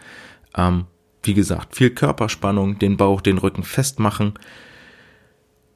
Ähm, 0.56 0.84
wie 1.22 1.34
gesagt, 1.34 1.74
viel 1.74 1.90
Körperspannung, 1.90 2.78
den 2.78 2.96
Bauch, 2.96 3.20
den 3.20 3.38
Rücken 3.38 3.62
festmachen. 3.62 4.34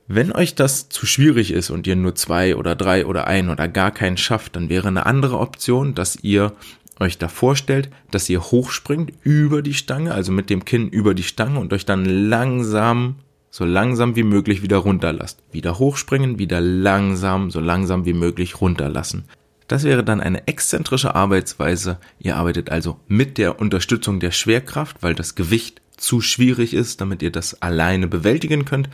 Wenn 0.06 0.32
euch 0.32 0.55
das 0.55 0.88
zu 0.88 1.06
schwierig 1.06 1.52
ist 1.52 1.70
und 1.70 1.87
ihr 1.87 1.96
nur 1.96 2.14
zwei 2.14 2.56
oder 2.56 2.75
drei 2.75 3.06
oder 3.06 3.26
ein 3.26 3.50
oder 3.50 3.69
gar 3.69 3.90
keinen 3.90 4.16
schafft, 4.16 4.56
dann 4.56 4.69
wäre 4.69 4.88
eine 4.88 5.06
andere 5.06 5.38
Option, 5.38 5.94
dass 5.94 6.16
ihr 6.22 6.52
euch 6.99 7.19
da 7.19 7.28
vorstellt, 7.28 7.90
dass 8.10 8.28
ihr 8.28 8.40
hochspringt 8.40 9.12
über 9.22 9.62
die 9.62 9.75
Stange, 9.75 10.12
also 10.12 10.32
mit 10.32 10.50
dem 10.50 10.64
Kinn 10.64 10.88
über 10.88 11.14
die 11.14 11.22
Stange 11.22 11.60
und 11.60 11.72
euch 11.72 11.84
dann 11.84 12.05
langsam 12.05 13.16
so 13.50 13.65
langsam 13.65 14.17
wie 14.17 14.23
möglich 14.23 14.62
wieder 14.62 14.79
runterlasst. 14.79 15.43
Wieder 15.53 15.79
hochspringen, 15.79 16.39
wieder 16.39 16.61
langsam, 16.61 17.50
so 17.50 17.61
langsam 17.61 18.05
wie 18.05 18.12
möglich 18.12 18.61
runterlassen. 18.61 19.25
Das 19.69 19.85
wäre 19.85 20.03
dann 20.03 20.21
eine 20.21 20.47
exzentrische 20.47 21.15
Arbeitsweise. 21.15 21.99
Ihr 22.19 22.37
arbeitet 22.37 22.71
also 22.71 22.99
mit 23.06 23.37
der 23.37 23.61
Unterstützung 23.61 24.19
der 24.19 24.31
Schwerkraft, 24.31 25.03
weil 25.03 25.15
das 25.15 25.35
Gewicht 25.35 25.83
zu 25.97 26.21
schwierig 26.21 26.73
ist, 26.73 27.00
damit 27.00 27.23
ihr 27.23 27.31
das 27.31 27.61
alleine 27.61 28.06
bewältigen 28.06 28.65
könnt. 28.65 28.89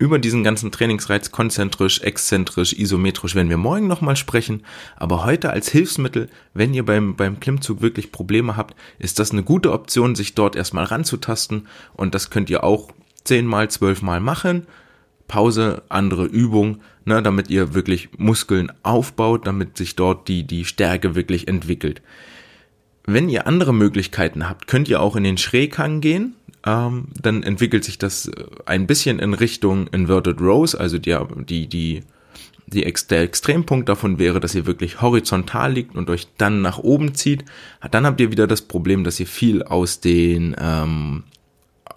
Über 0.00 0.20
diesen 0.20 0.44
ganzen 0.44 0.70
Trainingsreiz 0.70 1.32
konzentrisch, 1.32 2.02
exzentrisch, 2.02 2.72
isometrisch 2.72 3.34
werden 3.34 3.48
wir 3.48 3.56
morgen 3.56 3.88
nochmal 3.88 4.14
sprechen. 4.14 4.62
Aber 4.96 5.24
heute 5.24 5.50
als 5.50 5.68
Hilfsmittel, 5.70 6.28
wenn 6.54 6.72
ihr 6.72 6.84
beim, 6.84 7.16
beim 7.16 7.40
Klimmzug 7.40 7.80
wirklich 7.80 8.12
Probleme 8.12 8.56
habt, 8.56 8.76
ist 9.00 9.18
das 9.18 9.32
eine 9.32 9.42
gute 9.42 9.72
Option, 9.72 10.14
sich 10.14 10.34
dort 10.34 10.54
erstmal 10.54 10.84
ranzutasten. 10.84 11.66
Und 11.94 12.14
das 12.14 12.30
könnt 12.30 12.48
ihr 12.48 12.62
auch 12.62 12.92
zehnmal, 13.28 13.70
zwölfmal 13.70 14.20
machen 14.20 14.66
Pause, 15.28 15.82
andere 15.90 16.24
Übung, 16.24 16.80
ne, 17.04 17.22
damit 17.22 17.50
ihr 17.50 17.74
wirklich 17.74 18.08
Muskeln 18.16 18.72
aufbaut, 18.82 19.46
damit 19.46 19.76
sich 19.76 19.94
dort 19.94 20.26
die, 20.26 20.42
die 20.42 20.64
Stärke 20.64 21.14
wirklich 21.14 21.46
entwickelt. 21.46 22.02
Wenn 23.04 23.28
ihr 23.28 23.46
andere 23.46 23.72
Möglichkeiten 23.72 24.48
habt, 24.48 24.66
könnt 24.66 24.88
ihr 24.88 25.00
auch 25.00 25.16
in 25.16 25.24
den 25.24 25.38
Schräghang 25.38 26.00
gehen. 26.00 26.34
Ähm, 26.66 27.08
dann 27.22 27.42
entwickelt 27.42 27.84
sich 27.84 27.98
das 27.98 28.26
äh, 28.26 28.44
ein 28.66 28.86
bisschen 28.86 29.18
in 29.18 29.34
Richtung 29.34 29.86
Inverted 29.88 30.40
Rows, 30.40 30.74
also 30.74 30.98
die, 30.98 31.16
die, 31.46 31.66
die, 31.68 32.02
die, 32.66 32.94
der 33.10 33.22
Extrempunkt 33.22 33.88
davon 33.88 34.18
wäre, 34.18 34.40
dass 34.40 34.54
ihr 34.54 34.66
wirklich 34.66 35.00
horizontal 35.00 35.72
liegt 35.72 35.94
und 35.94 36.10
euch 36.10 36.26
dann 36.36 36.62
nach 36.62 36.78
oben 36.78 37.14
zieht. 37.14 37.44
Dann 37.90 38.06
habt 38.06 38.20
ihr 38.20 38.32
wieder 38.32 38.46
das 38.46 38.62
Problem, 38.62 39.04
dass 39.04 39.20
ihr 39.20 39.26
viel 39.26 39.62
aus 39.62 40.00
den 40.00 40.56
ähm, 40.58 41.22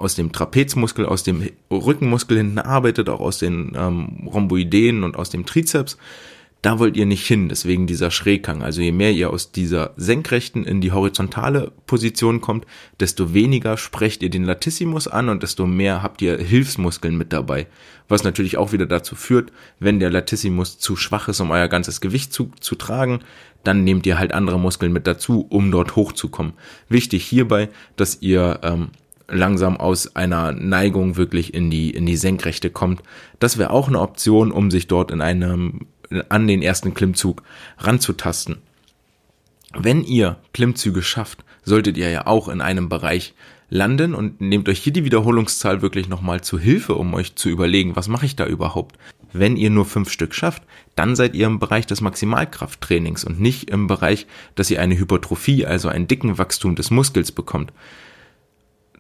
aus 0.02 0.16
dem 0.16 0.32
Trapezmuskel, 0.32 1.06
aus 1.06 1.24
dem 1.24 1.48
Rückenmuskel 1.70 2.38
hinten 2.38 2.60
arbeitet, 2.60 3.10
auch 3.10 3.20
aus 3.20 3.40
den 3.40 3.74
ähm, 3.76 4.28
Rhomboideen 4.28 5.04
und 5.04 5.16
aus 5.16 5.30
dem 5.30 5.46
Trizeps. 5.46 5.98
Da 6.62 6.78
wollt 6.78 6.96
ihr 6.96 7.08
nicht 7.08 7.26
hin, 7.26 7.50
deswegen 7.50 7.88
dieser 7.88 8.12
Schräghang. 8.12 8.62
Also 8.62 8.82
je 8.82 8.92
mehr 8.92 9.12
ihr 9.12 9.32
aus 9.32 9.52
dieser 9.52 9.94
senkrechten 9.98 10.64
in 10.64 10.80
die 10.80 10.92
horizontale 10.92 11.72
Position 11.88 12.40
kommt, 12.40 12.68
desto 13.00 13.34
weniger 13.34 13.78
sprecht 13.78 14.22
ihr 14.22 14.30
den 14.30 14.44
Latissimus 14.44 15.08
an 15.08 15.30
und 15.30 15.42
desto 15.42 15.66
mehr 15.66 16.04
habt 16.04 16.22
ihr 16.22 16.38
Hilfsmuskeln 16.38 17.18
mit 17.18 17.34
dabei. 17.34 17.66
Was 18.08 18.24
natürlich 18.24 18.58
auch 18.58 18.74
wieder 18.74 18.86
dazu 18.86 19.16
führt, 19.16 19.52
wenn 19.80 20.00
der 20.00 20.12
Latissimus 20.12 20.78
zu 20.78 20.96
schwach 20.96 21.30
ist, 21.30 21.40
um 21.40 21.50
euer 21.50 21.68
ganzes 21.68 22.00
Gewicht 22.00 22.32
zu, 22.32 22.52
zu 22.60 22.76
tragen, 22.76 23.22
dann 23.64 23.84
nehmt 23.84 24.06
ihr 24.06 24.20
halt 24.20 24.32
andere 24.32 24.60
Muskeln 24.60 24.94
mit 24.94 25.08
dazu, 25.08 25.48
um 25.50 25.72
dort 25.72 25.96
hochzukommen. 25.96 26.54
Wichtig 26.90 27.26
hierbei, 27.26 27.70
dass 27.96 28.22
ihr 28.22 28.60
ähm, 28.62 28.90
langsam 29.32 29.78
aus 29.78 30.16
einer 30.16 30.52
Neigung 30.52 31.18
wirklich 31.18 31.54
in 31.54 31.72
die, 31.72 31.90
in 31.90 32.06
die 32.06 32.18
Senkrechte 32.18 32.70
kommt. 32.70 33.02
Das 33.40 33.58
wäre 33.58 33.72
auch 33.72 33.88
eine 33.88 34.00
Option, 34.00 34.52
um 34.52 34.70
sich 34.70 34.88
dort 34.88 35.12
in 35.12 35.22
einem, 35.22 35.88
an 36.30 36.48
den 36.48 36.62
ersten 36.62 36.94
Klimmzug 36.94 37.44
ranzutasten. 37.80 38.58
Wenn 39.74 40.04
ihr 40.04 40.38
Klimmzüge 40.54 41.02
schafft, 41.02 41.44
solltet 41.64 41.98
ihr 41.98 42.10
ja 42.10 42.28
auch 42.28 42.50
in 42.50 42.62
einem 42.62 42.90
Bereich 42.90 43.34
landen 43.70 44.14
und 44.14 44.42
nehmt 44.42 44.68
euch 44.68 44.80
hier 44.80 44.92
die 44.92 45.06
Wiederholungszahl 45.06 45.82
wirklich 45.82 46.10
nochmal 46.10 46.42
zu 46.42 46.60
Hilfe, 46.60 46.96
um 46.96 47.14
euch 47.14 47.36
zu 47.36 47.50
überlegen, 47.50 47.96
was 47.96 48.10
mache 48.10 48.26
ich 48.26 48.36
da 48.36 48.46
überhaupt. 48.46 48.98
Wenn 49.32 49.56
ihr 49.56 49.70
nur 49.70 49.86
fünf 49.86 50.12
Stück 50.12 50.36
schafft, 50.36 50.64
dann 50.96 51.16
seid 51.16 51.36
ihr 51.36 51.48
im 51.48 51.60
Bereich 51.60 51.88
des 51.88 52.02
Maximalkrafttrainings 52.02 53.24
und 53.24 53.40
nicht 53.40 53.70
im 53.70 53.88
Bereich, 53.88 54.28
dass 54.56 54.70
ihr 54.70 54.82
eine 54.82 54.98
Hypertrophie, 54.98 55.66
also 55.66 55.88
ein 55.88 56.06
dicken 56.06 56.38
Wachstum 56.38 56.76
des 56.76 56.92
Muskels 56.92 57.32
bekommt. 57.32 57.72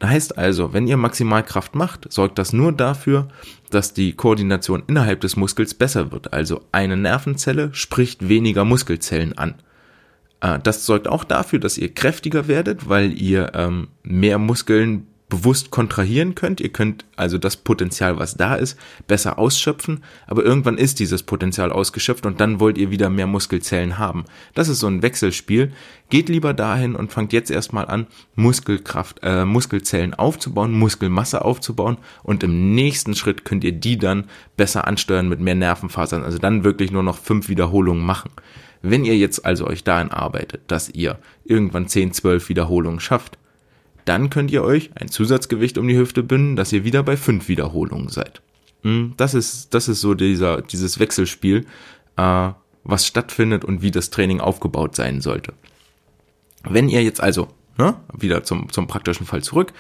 Heißt 0.03 0.37
also, 0.37 0.73
wenn 0.73 0.87
ihr 0.87 0.97
Maximalkraft 0.97 1.75
macht, 1.75 2.11
sorgt 2.11 2.39
das 2.39 2.53
nur 2.53 2.71
dafür, 2.71 3.27
dass 3.69 3.93
die 3.93 4.13
Koordination 4.13 4.83
innerhalb 4.87 5.21
des 5.21 5.35
Muskels 5.35 5.73
besser 5.75 6.11
wird. 6.11 6.33
Also 6.33 6.61
eine 6.71 6.97
Nervenzelle 6.97 7.69
spricht 7.73 8.27
weniger 8.27 8.65
Muskelzellen 8.65 9.37
an. 9.37 9.55
Äh, 10.41 10.59
das 10.63 10.85
sorgt 10.85 11.07
auch 11.07 11.23
dafür, 11.23 11.59
dass 11.59 11.77
ihr 11.77 11.93
kräftiger 11.93 12.47
werdet, 12.47 12.89
weil 12.89 13.13
ihr 13.13 13.51
ähm, 13.53 13.89
mehr 14.03 14.39
Muskeln 14.39 15.07
bewusst 15.31 15.71
kontrahieren 15.71 16.35
könnt. 16.35 16.59
Ihr 16.59 16.69
könnt 16.73 17.05
also 17.15 17.37
das 17.37 17.55
Potenzial, 17.55 18.19
was 18.19 18.35
da 18.35 18.55
ist, 18.55 18.77
besser 19.07 19.39
ausschöpfen, 19.39 20.03
aber 20.27 20.43
irgendwann 20.43 20.77
ist 20.77 20.99
dieses 20.99 21.23
Potenzial 21.23 21.71
ausgeschöpft 21.71 22.25
und 22.25 22.41
dann 22.41 22.59
wollt 22.59 22.77
ihr 22.77 22.91
wieder 22.91 23.09
mehr 23.09 23.27
Muskelzellen 23.27 23.97
haben. 23.97 24.25
Das 24.53 24.67
ist 24.67 24.79
so 24.79 24.87
ein 24.87 25.01
Wechselspiel. 25.01 25.71
Geht 26.09 26.27
lieber 26.27 26.53
dahin 26.53 26.95
und 26.95 27.13
fangt 27.13 27.31
jetzt 27.31 27.49
erstmal 27.49 27.87
an, 27.87 28.07
Muskelkraft, 28.35 29.21
äh, 29.23 29.45
Muskelzellen 29.45 30.13
aufzubauen, 30.13 30.73
Muskelmasse 30.73 31.45
aufzubauen 31.45 31.97
und 32.23 32.43
im 32.43 32.75
nächsten 32.75 33.15
Schritt 33.15 33.45
könnt 33.45 33.63
ihr 33.63 33.71
die 33.71 33.97
dann 33.97 34.25
besser 34.57 34.85
ansteuern 34.85 35.29
mit 35.29 35.39
mehr 35.39 35.55
Nervenfasern. 35.55 36.23
Also 36.23 36.39
dann 36.39 36.65
wirklich 36.65 36.91
nur 36.91 37.03
noch 37.03 37.17
fünf 37.17 37.47
Wiederholungen 37.47 38.05
machen. 38.05 38.31
Wenn 38.81 39.05
ihr 39.05 39.17
jetzt 39.17 39.45
also 39.45 39.65
euch 39.65 39.85
dahin 39.85 40.11
arbeitet, 40.11 40.63
dass 40.67 40.89
ihr 40.89 41.19
irgendwann 41.45 41.87
10, 41.87 42.11
12 42.11 42.49
Wiederholungen 42.49 42.99
schafft, 42.99 43.37
dann 44.05 44.29
könnt 44.29 44.51
ihr 44.51 44.63
euch 44.63 44.91
ein 44.95 45.09
Zusatzgewicht 45.09 45.77
um 45.77 45.87
die 45.87 45.97
Hüfte 45.97 46.23
binden, 46.23 46.55
dass 46.55 46.73
ihr 46.73 46.83
wieder 46.83 47.03
bei 47.03 47.17
fünf 47.17 47.47
Wiederholungen 47.47 48.09
seid. 48.09 48.41
Hm, 48.83 49.13
das 49.17 49.33
ist, 49.33 49.73
das 49.73 49.87
ist 49.87 50.01
so 50.01 50.13
dieser, 50.13 50.61
dieses 50.61 50.99
Wechselspiel, 50.99 51.65
äh, 52.17 52.49
was 52.83 53.05
stattfindet 53.05 53.63
und 53.63 53.81
wie 53.81 53.91
das 53.91 54.09
Training 54.09 54.39
aufgebaut 54.39 54.95
sein 54.95 55.21
sollte. 55.21 55.53
Wenn 56.63 56.89
ihr 56.89 57.03
jetzt 57.03 57.21
also, 57.21 57.47
ne, 57.77 57.95
wieder 58.17 58.43
zum, 58.43 58.71
zum 58.71 58.87
praktischen 58.87 59.25
Fall 59.25 59.43
zurück, 59.43 59.73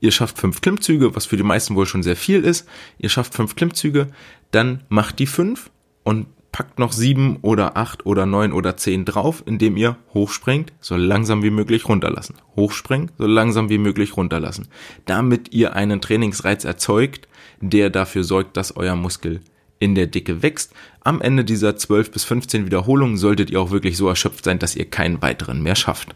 ihr 0.00 0.10
schafft 0.10 0.38
fünf 0.38 0.60
Klimmzüge, 0.60 1.14
was 1.14 1.26
für 1.26 1.36
die 1.36 1.42
meisten 1.42 1.76
wohl 1.76 1.86
schon 1.86 2.02
sehr 2.02 2.16
viel 2.16 2.44
ist, 2.44 2.68
ihr 2.98 3.08
schafft 3.08 3.34
fünf 3.34 3.54
Klimmzüge, 3.54 4.08
dann 4.50 4.82
macht 4.88 5.18
die 5.18 5.26
fünf 5.26 5.70
und 6.02 6.26
packt 6.52 6.78
noch 6.78 6.92
sieben 6.92 7.38
oder 7.42 7.76
acht 7.76 8.06
oder 8.06 8.26
neun 8.26 8.52
oder 8.52 8.76
zehn 8.76 9.04
drauf, 9.04 9.42
indem 9.46 9.76
ihr 9.76 9.96
hochspringt, 10.14 10.72
so 10.80 10.96
langsam 10.96 11.42
wie 11.42 11.50
möglich 11.50 11.88
runterlassen. 11.88 12.36
Hochspringt, 12.56 13.12
so 13.18 13.26
langsam 13.26 13.68
wie 13.68 13.78
möglich 13.78 14.16
runterlassen. 14.16 14.68
Damit 15.06 15.52
ihr 15.54 15.74
einen 15.74 16.00
Trainingsreiz 16.00 16.64
erzeugt, 16.64 17.28
der 17.60 17.90
dafür 17.90 18.24
sorgt, 18.24 18.56
dass 18.56 18.76
euer 18.76 18.96
Muskel 18.96 19.40
in 19.78 19.94
der 19.94 20.06
Dicke 20.06 20.42
wächst. 20.42 20.72
Am 21.02 21.20
Ende 21.20 21.44
dieser 21.44 21.76
12 21.76 22.10
bis 22.10 22.24
15 22.24 22.66
Wiederholungen 22.66 23.16
solltet 23.16 23.50
ihr 23.50 23.60
auch 23.60 23.70
wirklich 23.70 23.96
so 23.96 24.08
erschöpft 24.08 24.44
sein, 24.44 24.58
dass 24.58 24.76
ihr 24.76 24.84
keinen 24.84 25.22
weiteren 25.22 25.62
mehr 25.62 25.76
schafft. 25.76 26.14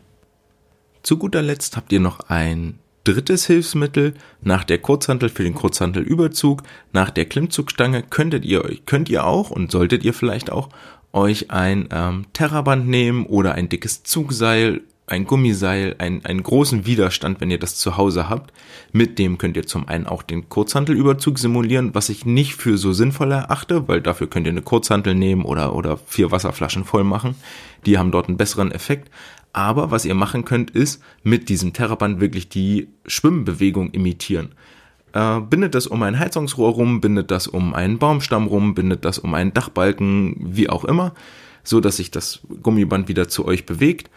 Zu 1.02 1.18
guter 1.18 1.42
Letzt 1.42 1.76
habt 1.76 1.92
ihr 1.92 2.00
noch 2.00 2.20
ein 2.28 2.78
Drittes 3.04 3.46
Hilfsmittel, 3.46 4.14
nach 4.40 4.64
der 4.64 4.78
Kurzhantel 4.78 5.28
für 5.28 5.42
den 5.42 5.54
Kurzhantelüberzug, 5.54 6.62
nach 6.94 7.10
der 7.10 7.26
Klimmzugstange 7.26 8.02
könntet 8.02 8.46
ihr 8.46 8.64
euch, 8.64 8.86
könnt 8.86 9.10
ihr 9.10 9.26
auch 9.26 9.50
und 9.50 9.70
solltet 9.70 10.04
ihr 10.04 10.14
vielleicht 10.14 10.50
auch 10.50 10.70
euch 11.12 11.50
ein 11.50 11.88
ähm, 11.92 12.24
Terraband 12.32 12.88
nehmen 12.88 13.26
oder 13.26 13.54
ein 13.54 13.68
dickes 13.68 14.04
Zugseil, 14.04 14.80
ein 15.06 15.26
Gummiseil, 15.26 15.96
ein, 15.98 16.24
einen 16.24 16.42
großen 16.42 16.86
Widerstand, 16.86 17.40
wenn 17.40 17.50
ihr 17.50 17.58
das 17.58 17.76
zu 17.76 17.98
Hause 17.98 18.30
habt. 18.30 18.54
Mit 18.92 19.18
dem 19.18 19.36
könnt 19.36 19.56
ihr 19.56 19.66
zum 19.66 19.86
einen 19.86 20.06
auch 20.06 20.22
den 20.22 20.48
Kurzhantelüberzug 20.48 21.38
simulieren, 21.38 21.94
was 21.94 22.08
ich 22.08 22.24
nicht 22.24 22.54
für 22.54 22.78
so 22.78 22.94
sinnvoll 22.94 23.32
erachte, 23.32 23.86
weil 23.86 24.00
dafür 24.00 24.28
könnt 24.28 24.46
ihr 24.46 24.52
eine 24.52 24.62
Kurzhantel 24.62 25.14
nehmen 25.14 25.44
oder, 25.44 25.74
oder 25.74 25.98
vier 25.98 26.30
Wasserflaschen 26.30 26.84
voll 26.84 27.04
machen. 27.04 27.34
Die 27.84 27.98
haben 27.98 28.12
dort 28.12 28.28
einen 28.28 28.38
besseren 28.38 28.72
Effekt. 28.72 29.10
Aber 29.54 29.92
was 29.92 30.04
ihr 30.04 30.14
machen 30.14 30.44
könnt, 30.44 30.72
ist 30.72 31.00
mit 31.22 31.48
diesem 31.48 31.72
Terraband 31.72 32.20
wirklich 32.20 32.48
die 32.48 32.88
Schwimmbewegung 33.06 33.92
imitieren. 33.92 34.50
Äh, 35.12 35.40
bindet 35.40 35.76
das 35.76 35.86
um 35.86 36.02
ein 36.02 36.18
Heizungsrohr 36.18 36.72
rum, 36.72 37.00
bindet 37.00 37.30
das 37.30 37.46
um 37.46 37.72
einen 37.72 37.98
Baumstamm 37.98 38.48
rum, 38.48 38.74
bindet 38.74 39.04
das 39.04 39.20
um 39.20 39.32
einen 39.32 39.54
Dachbalken, 39.54 40.34
wie 40.40 40.68
auch 40.68 40.84
immer, 40.84 41.14
so 41.62 41.80
dass 41.80 41.98
sich 41.98 42.10
das 42.10 42.40
Gummiband 42.62 43.06
wieder 43.06 43.28
zu 43.28 43.46
euch 43.46 43.64
bewegt. 43.64 44.10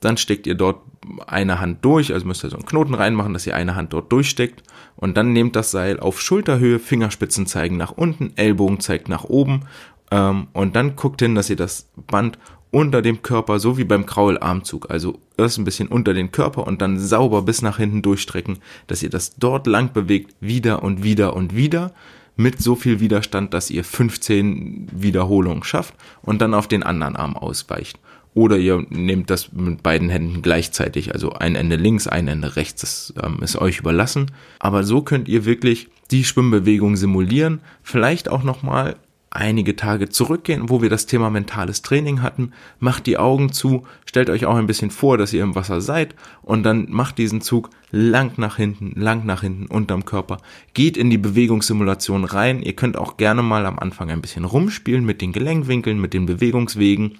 Dann 0.00 0.18
steckt 0.18 0.46
ihr 0.46 0.56
dort 0.56 0.82
eine 1.26 1.58
Hand 1.58 1.82
durch, 1.86 2.12
also 2.12 2.26
müsst 2.26 2.44
ihr 2.44 2.50
so 2.50 2.56
einen 2.56 2.66
Knoten 2.66 2.94
reinmachen, 2.94 3.32
dass 3.32 3.46
ihr 3.46 3.56
eine 3.56 3.74
Hand 3.76 3.94
dort 3.94 4.12
durchsteckt. 4.12 4.62
Und 4.96 5.16
dann 5.16 5.32
nehmt 5.32 5.56
das 5.56 5.70
Seil 5.70 6.00
auf 6.00 6.20
Schulterhöhe, 6.20 6.78
Fingerspitzen 6.78 7.46
zeigen 7.46 7.78
nach 7.78 7.92
unten, 7.92 8.32
Ellbogen 8.36 8.80
zeigt 8.80 9.08
nach 9.08 9.24
oben. 9.24 9.62
Ähm, 10.10 10.48
und 10.52 10.76
dann 10.76 10.96
guckt 10.96 11.22
hin, 11.22 11.34
dass 11.34 11.48
ihr 11.48 11.56
das 11.56 11.88
Band 12.08 12.38
unter 12.72 13.02
dem 13.02 13.22
Körper, 13.22 13.60
so 13.60 13.78
wie 13.78 13.84
beim 13.84 14.06
Kraularmzug. 14.06 14.90
Also 14.90 15.20
erst 15.36 15.58
ein 15.58 15.64
bisschen 15.64 15.88
unter 15.88 16.14
den 16.14 16.32
Körper 16.32 16.66
und 16.66 16.82
dann 16.82 16.98
sauber 16.98 17.42
bis 17.42 17.62
nach 17.62 17.76
hinten 17.76 18.02
durchstrecken, 18.02 18.58
dass 18.88 19.02
ihr 19.02 19.10
das 19.10 19.36
dort 19.36 19.68
lang 19.68 19.92
bewegt, 19.92 20.34
wieder 20.40 20.82
und 20.82 21.04
wieder 21.04 21.36
und 21.36 21.54
wieder 21.54 21.92
mit 22.34 22.60
so 22.60 22.74
viel 22.74 22.98
Widerstand, 22.98 23.52
dass 23.52 23.70
ihr 23.70 23.84
15 23.84 24.88
Wiederholungen 24.90 25.62
schafft 25.62 25.94
und 26.22 26.40
dann 26.40 26.54
auf 26.54 26.66
den 26.66 26.82
anderen 26.82 27.14
Arm 27.14 27.36
ausweicht. 27.36 28.00
Oder 28.34 28.56
ihr 28.56 28.86
nehmt 28.88 29.28
das 29.28 29.52
mit 29.52 29.82
beiden 29.82 30.08
Händen 30.08 30.40
gleichzeitig, 30.40 31.12
also 31.12 31.32
ein 31.34 31.54
Ende 31.54 31.76
links, 31.76 32.08
ein 32.08 32.28
Ende 32.28 32.56
rechts, 32.56 32.80
das 32.80 33.14
ähm, 33.22 33.40
ist 33.42 33.56
euch 33.56 33.80
überlassen. 33.80 34.30
Aber 34.58 34.84
so 34.84 35.02
könnt 35.02 35.28
ihr 35.28 35.44
wirklich 35.44 35.88
die 36.10 36.24
Schwimmbewegung 36.24 36.96
simulieren, 36.96 37.60
vielleicht 37.82 38.30
auch 38.30 38.42
nochmal 38.42 38.96
einige 39.34 39.76
Tage 39.76 40.08
zurückgehen, 40.08 40.68
wo 40.68 40.82
wir 40.82 40.90
das 40.90 41.06
Thema 41.06 41.30
mentales 41.30 41.82
Training 41.82 42.22
hatten, 42.22 42.52
macht 42.78 43.06
die 43.06 43.18
Augen 43.18 43.52
zu, 43.52 43.84
stellt 44.04 44.30
euch 44.30 44.46
auch 44.46 44.56
ein 44.56 44.66
bisschen 44.66 44.90
vor, 44.90 45.18
dass 45.18 45.32
ihr 45.32 45.42
im 45.42 45.54
Wasser 45.54 45.80
seid 45.80 46.14
und 46.42 46.62
dann 46.62 46.86
macht 46.90 47.18
diesen 47.18 47.40
Zug 47.40 47.70
lang 47.90 48.32
nach 48.36 48.56
hinten, 48.56 48.92
lang 49.00 49.26
nach 49.26 49.40
hinten 49.40 49.66
unterm 49.66 50.04
Körper, 50.04 50.38
geht 50.74 50.96
in 50.96 51.10
die 51.10 51.18
Bewegungssimulation 51.18 52.24
rein. 52.24 52.62
Ihr 52.62 52.74
könnt 52.74 52.96
auch 52.96 53.16
gerne 53.16 53.42
mal 53.42 53.66
am 53.66 53.78
Anfang 53.78 54.10
ein 54.10 54.22
bisschen 54.22 54.44
rumspielen 54.44 55.04
mit 55.04 55.20
den 55.20 55.32
Gelenkwinkeln, 55.32 56.00
mit 56.00 56.14
den 56.14 56.26
Bewegungswegen 56.26 57.18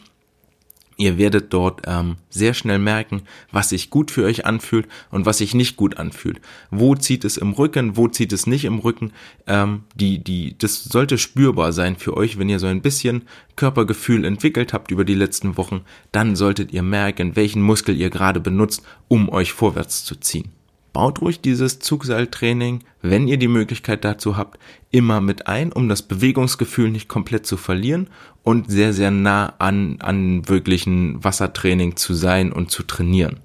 Ihr 1.03 1.19
werdet 1.19 1.53
dort 1.53 1.83
ähm, 1.87 2.15
sehr 2.31 2.55
schnell 2.55 2.79
merken, 2.79 3.23
was 3.51 3.71
sich 3.71 3.91
gut 3.91 4.13
für 4.13 4.25
euch 4.25 4.47
anfühlt 4.47 4.87
und 5.11 5.27
was 5.27 5.39
sich 5.39 5.53
nicht 5.53 5.77
gut 5.77 5.97
anfühlt. 5.97 6.41
Wo 6.71 6.95
zieht 6.95 7.25
es 7.25 7.37
im 7.37 7.55
Rücken, 7.55 7.97
wo 7.97 8.07
zieht 8.07 8.33
es 8.33 8.47
nicht 8.47 8.65
im 8.65 8.79
Rücken. 8.79 9.13
Ähm, 9.49 9.83
die, 9.97 10.23
die, 10.23 10.57
das 10.57 10.85
sollte 10.85 11.19
spürbar 11.19 11.73
sein 11.73 11.97
für 11.97 12.17
euch, 12.17 12.39
wenn 12.39 12.49
ihr 12.49 12.61
so 12.61 12.69
ein 12.69 12.83
bisschen 12.83 13.23
Körpergefühl 13.57 14.25
entwickelt 14.25 14.73
habt 14.73 14.93
über 14.93 15.05
die 15.05 15.17
letzten 15.17 15.57
Wochen. 15.57 15.81
Dann 16.13 16.37
solltet 16.37 16.73
ihr 16.73 16.85
merken, 16.85 17.35
welchen 17.35 17.63
Muskel 17.63 17.97
ihr 18.01 18.09
gerade 18.09 18.39
benutzt, 18.39 18.85
um 19.09 19.29
euch 19.29 19.53
vorwärts 19.53 20.05
zu 20.05 20.15
ziehen 20.15 20.53
baut 20.93 21.21
ruhig 21.21 21.41
dieses 21.41 21.79
Zugseiltraining, 21.79 22.81
wenn 23.01 23.29
ihr 23.29 23.37
die 23.37 23.49
Möglichkeit 23.49 24.05
dazu 24.05 24.37
habt, 24.37 24.59
immer 24.91 25.21
mit 25.21 25.47
ein, 25.47 25.73
um 25.73 25.89
das 25.89 26.03
Bewegungsgefühl 26.03 26.91
nicht 26.91 27.09
komplett 27.09 27.47
zu 27.47 27.57
verlieren 27.57 28.09
und 28.43 28.71
sehr, 28.71 28.93
sehr 28.93 29.11
nah 29.11 29.55
an, 29.59 29.97
an 30.01 30.49
wirklichen 30.49 31.23
Wassertraining 31.25 31.97
zu 31.97 32.15
sein 32.15 32.53
und 32.53 32.71
zu 32.71 32.83
trainieren. 32.83 33.41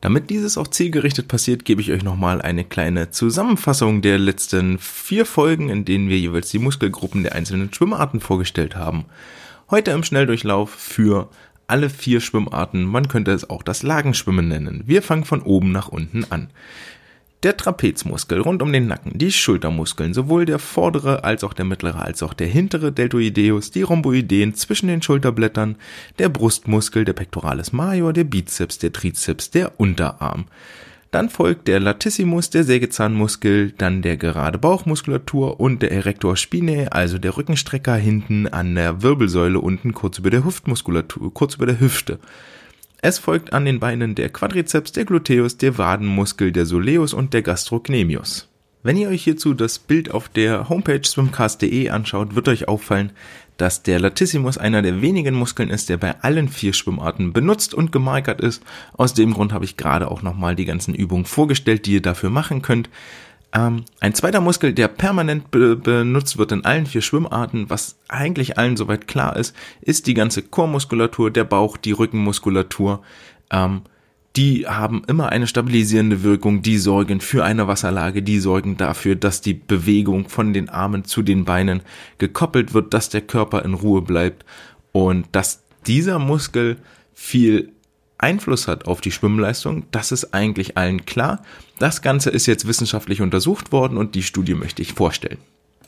Damit 0.00 0.30
dieses 0.30 0.58
auch 0.58 0.68
zielgerichtet 0.68 1.26
passiert, 1.26 1.64
gebe 1.64 1.80
ich 1.80 1.90
euch 1.90 2.04
nochmal 2.04 2.42
eine 2.42 2.64
kleine 2.64 3.10
Zusammenfassung 3.10 4.02
der 4.02 4.18
letzten 4.18 4.78
vier 4.78 5.26
Folgen, 5.26 5.68
in 5.68 5.84
denen 5.84 6.08
wir 6.08 6.18
jeweils 6.18 6.50
die 6.50 6.58
Muskelgruppen 6.58 7.22
der 7.22 7.34
einzelnen 7.34 7.72
Schwimmarten 7.72 8.20
vorgestellt 8.20 8.76
haben. 8.76 9.06
Heute 9.68 9.90
im 9.90 10.04
Schnelldurchlauf 10.04 10.70
für 10.70 11.28
alle 11.66 11.90
vier 11.90 12.20
Schwimmarten, 12.20 12.84
man 12.84 13.08
könnte 13.08 13.32
es 13.32 13.48
auch 13.48 13.62
das 13.62 13.82
Lagenschwimmen 13.82 14.48
nennen. 14.48 14.82
Wir 14.86 15.02
fangen 15.02 15.24
von 15.24 15.42
oben 15.42 15.72
nach 15.72 15.88
unten 15.88 16.24
an. 16.30 16.48
Der 17.42 17.56
Trapezmuskel 17.56 18.40
rund 18.40 18.62
um 18.62 18.72
den 18.72 18.86
Nacken, 18.86 19.18
die 19.18 19.30
Schultermuskeln, 19.30 20.14
sowohl 20.14 20.46
der 20.46 20.58
vordere 20.58 21.22
als 21.22 21.44
auch 21.44 21.52
der 21.52 21.66
mittlere 21.66 22.00
als 22.00 22.22
auch 22.22 22.34
der 22.34 22.46
hintere 22.46 22.92
Deltoideus, 22.92 23.70
die 23.70 23.82
Rhomboideen 23.82 24.54
zwischen 24.54 24.88
den 24.88 25.02
Schulterblättern, 25.02 25.76
der 26.18 26.30
Brustmuskel, 26.30 27.04
der 27.04 27.12
Pectoralis 27.12 27.72
major, 27.72 28.12
der 28.12 28.24
Bizeps, 28.24 28.78
der 28.78 28.92
Trizeps, 28.92 29.50
der 29.50 29.78
Unterarm. 29.78 30.46
Dann 31.16 31.30
folgt 31.30 31.66
der 31.66 31.80
Latissimus, 31.80 32.50
der 32.50 32.62
Sägezahnmuskel, 32.62 33.72
dann 33.78 34.02
der 34.02 34.18
gerade 34.18 34.58
Bauchmuskulatur 34.58 35.58
und 35.58 35.80
der 35.80 35.90
Erector 35.90 36.36
spinae, 36.36 36.88
also 36.92 37.16
der 37.16 37.38
Rückenstrecker 37.38 37.94
hinten 37.94 38.46
an 38.46 38.74
der 38.74 39.02
Wirbelsäule 39.02 39.58
unten 39.58 39.94
kurz 39.94 40.18
über 40.18 40.28
der 40.28 40.44
Hüftmuskulatur, 40.44 41.32
kurz 41.32 41.54
über 41.54 41.64
der 41.64 41.80
Hüfte. 41.80 42.18
Es 43.00 43.18
folgt 43.18 43.54
an 43.54 43.64
den 43.64 43.80
Beinen 43.80 44.14
der 44.14 44.28
Quadrizeps, 44.28 44.92
der 44.92 45.06
Gluteus, 45.06 45.56
der 45.56 45.78
Wadenmuskel, 45.78 46.52
der 46.52 46.66
Soleus 46.66 47.14
und 47.14 47.32
der 47.32 47.40
Gastrocnemius. 47.40 48.50
Wenn 48.82 48.98
ihr 48.98 49.08
euch 49.08 49.24
hierzu 49.24 49.54
das 49.54 49.78
Bild 49.78 50.10
auf 50.10 50.28
der 50.28 50.68
Homepage 50.68 51.02
swimcast.de 51.02 51.88
anschaut, 51.88 52.34
wird 52.34 52.46
euch 52.48 52.68
auffallen, 52.68 53.12
dass 53.56 53.82
der 53.82 53.98
Latissimus 53.98 54.58
einer 54.58 54.82
der 54.82 55.00
wenigen 55.00 55.34
Muskeln 55.34 55.70
ist, 55.70 55.88
der 55.88 55.96
bei 55.96 56.20
allen 56.20 56.48
vier 56.48 56.72
Schwimmarten 56.72 57.32
benutzt 57.32 57.74
und 57.74 57.92
gemarkert 57.92 58.40
ist. 58.40 58.62
Aus 58.94 59.14
dem 59.14 59.32
Grund 59.32 59.52
habe 59.52 59.64
ich 59.64 59.76
gerade 59.76 60.10
auch 60.10 60.22
nochmal 60.22 60.56
die 60.56 60.64
ganzen 60.64 60.94
Übungen 60.94 61.24
vorgestellt, 61.24 61.86
die 61.86 61.94
ihr 61.94 62.02
dafür 62.02 62.30
machen 62.30 62.62
könnt. 62.62 62.90
Ähm, 63.52 63.84
ein 64.00 64.14
zweiter 64.14 64.40
Muskel, 64.40 64.72
der 64.72 64.88
permanent 64.88 65.50
be 65.50 65.76
benutzt 65.76 66.36
wird 66.36 66.52
in 66.52 66.64
allen 66.64 66.86
vier 66.86 67.00
Schwimmarten, 67.00 67.70
was 67.70 67.98
eigentlich 68.08 68.58
allen 68.58 68.76
soweit 68.76 69.06
klar 69.06 69.36
ist, 69.36 69.54
ist 69.80 70.06
die 70.06 70.14
ganze 70.14 70.42
Chormuskulatur, 70.42 71.30
der 71.30 71.44
Bauch, 71.44 71.76
die 71.76 71.92
Rückenmuskulatur. 71.92 73.02
Ähm, 73.50 73.82
die 74.36 74.66
haben 74.66 75.02
immer 75.06 75.30
eine 75.30 75.46
stabilisierende 75.46 76.22
Wirkung, 76.22 76.60
die 76.60 76.76
sorgen 76.76 77.20
für 77.20 77.44
eine 77.44 77.68
Wasserlage, 77.68 78.22
die 78.22 78.38
sorgen 78.38 78.76
dafür, 78.76 79.16
dass 79.16 79.40
die 79.40 79.54
Bewegung 79.54 80.28
von 80.28 80.52
den 80.52 80.68
Armen 80.68 81.04
zu 81.04 81.22
den 81.22 81.46
Beinen 81.46 81.80
gekoppelt 82.18 82.74
wird, 82.74 82.92
dass 82.92 83.08
der 83.08 83.22
Körper 83.22 83.64
in 83.64 83.72
Ruhe 83.72 84.02
bleibt 84.02 84.44
und 84.92 85.26
dass 85.32 85.64
dieser 85.86 86.18
Muskel 86.18 86.76
viel 87.14 87.72
Einfluss 88.18 88.68
hat 88.68 88.86
auf 88.86 89.00
die 89.00 89.12
Schwimmleistung, 89.12 89.84
das 89.90 90.12
ist 90.12 90.34
eigentlich 90.34 90.76
allen 90.76 91.06
klar. 91.06 91.42
Das 91.78 92.02
Ganze 92.02 92.30
ist 92.30 92.46
jetzt 92.46 92.66
wissenschaftlich 92.66 93.22
untersucht 93.22 93.72
worden 93.72 93.96
und 93.96 94.14
die 94.14 94.22
Studie 94.22 94.54
möchte 94.54 94.82
ich 94.82 94.92
vorstellen. 94.92 95.38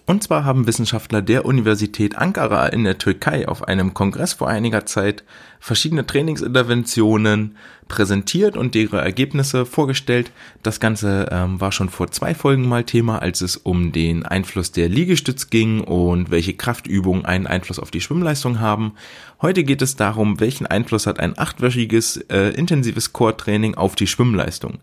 Und 0.08 0.22
zwar 0.22 0.46
haben 0.46 0.66
Wissenschaftler 0.66 1.20
der 1.20 1.44
Universität 1.44 2.16
Ankara 2.16 2.68
in 2.68 2.82
der 2.82 2.96
Türkei 2.96 3.46
auf 3.46 3.68
einem 3.68 3.92
Kongress 3.92 4.32
vor 4.32 4.48
einiger 4.48 4.86
Zeit 4.86 5.22
verschiedene 5.60 6.06
Trainingsinterventionen 6.06 7.58
präsentiert 7.88 8.56
und 8.56 8.74
ihre 8.74 9.02
Ergebnisse 9.02 9.66
vorgestellt. 9.66 10.32
Das 10.62 10.80
Ganze 10.80 11.28
ähm, 11.30 11.60
war 11.60 11.72
schon 11.72 11.90
vor 11.90 12.10
zwei 12.10 12.34
Folgen 12.34 12.66
mal 12.66 12.84
Thema, 12.84 13.18
als 13.18 13.42
es 13.42 13.58
um 13.58 13.92
den 13.92 14.24
Einfluss 14.24 14.72
der 14.72 14.88
Liegestütz 14.88 15.50
ging 15.50 15.82
und 15.82 16.30
welche 16.30 16.54
Kraftübungen 16.54 17.26
einen 17.26 17.46
Einfluss 17.46 17.78
auf 17.78 17.90
die 17.90 18.00
Schwimmleistung 18.00 18.60
haben. 18.60 18.94
Heute 19.42 19.62
geht 19.62 19.82
es 19.82 19.94
darum, 19.94 20.40
welchen 20.40 20.66
Einfluss 20.66 21.06
hat 21.06 21.20
ein 21.20 21.38
achtwöchiges 21.38 22.16
äh, 22.30 22.54
intensives 22.54 23.12
Core-Training 23.12 23.74
auf 23.74 23.94
die 23.94 24.06
Schwimmleistung. 24.06 24.78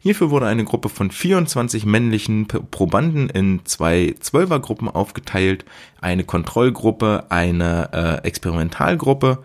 Hierfür 0.00 0.30
wurde 0.30 0.46
eine 0.46 0.64
Gruppe 0.64 0.88
von 0.88 1.10
24 1.10 1.84
männlichen 1.84 2.46
Probanden 2.46 3.28
in 3.28 3.60
zwei 3.64 4.14
Zwölfergruppen 4.20 4.88
aufgeteilt, 4.88 5.64
eine 6.00 6.22
Kontrollgruppe, 6.22 7.26
eine 7.30 7.90
äh, 7.92 8.26
Experimentalgruppe. 8.26 9.42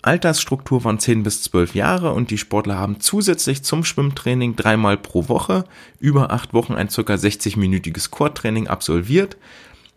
Altersstruktur 0.00 0.82
waren 0.84 0.98
10 0.98 1.22
bis 1.22 1.42
12 1.42 1.74
Jahre 1.74 2.12
und 2.12 2.30
die 2.30 2.38
Sportler 2.38 2.76
haben 2.78 2.98
zusätzlich 3.00 3.62
zum 3.62 3.84
Schwimmtraining 3.84 4.56
dreimal 4.56 4.96
pro 4.96 5.28
Woche 5.28 5.64
über 6.00 6.32
acht 6.32 6.54
Wochen 6.54 6.74
ein 6.74 6.88
ca. 6.88 7.02
60-minütiges 7.02 8.10
Core-Training 8.10 8.66
absolviert. 8.66 9.36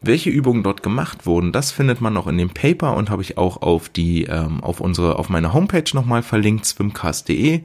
Welche 0.02 0.30
Übungen 0.30 0.62
dort 0.62 0.84
gemacht 0.84 1.26
wurden, 1.26 1.52
das 1.52 1.72
findet 1.72 2.02
man 2.02 2.14
noch 2.14 2.28
in 2.28 2.38
dem 2.38 2.52
Paper 2.52 2.96
und 2.96 3.10
habe 3.10 3.24
ich 3.24 3.40
auch 3.40 3.64
auf 3.64 3.90
die 3.90 4.26
ähm, 4.26 4.64
auf 4.64 4.80
unsere 4.80 5.18
auf 5.18 5.30
meine 5.30 5.54
Homepage 5.54 5.90
nochmal 5.94 6.22
verlinkt 6.22 6.66
swimcast.de. 6.66 7.62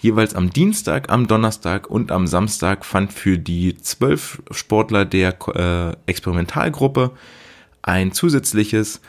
Jeweils 0.00 0.34
am 0.34 0.50
Dienstag, 0.50 1.10
am 1.10 1.26
Donnerstag 1.26 1.90
und 1.90 2.10
am 2.10 2.26
Samstag 2.26 2.86
fand 2.86 3.12
für 3.12 3.36
die 3.36 3.76
zwölf 3.76 4.42
Sportler 4.50 5.04
der 5.04 5.36
äh, 5.54 6.10
Experimentalgruppe 6.10 7.10
ein 7.82 8.12
zusätzliches 8.12 9.02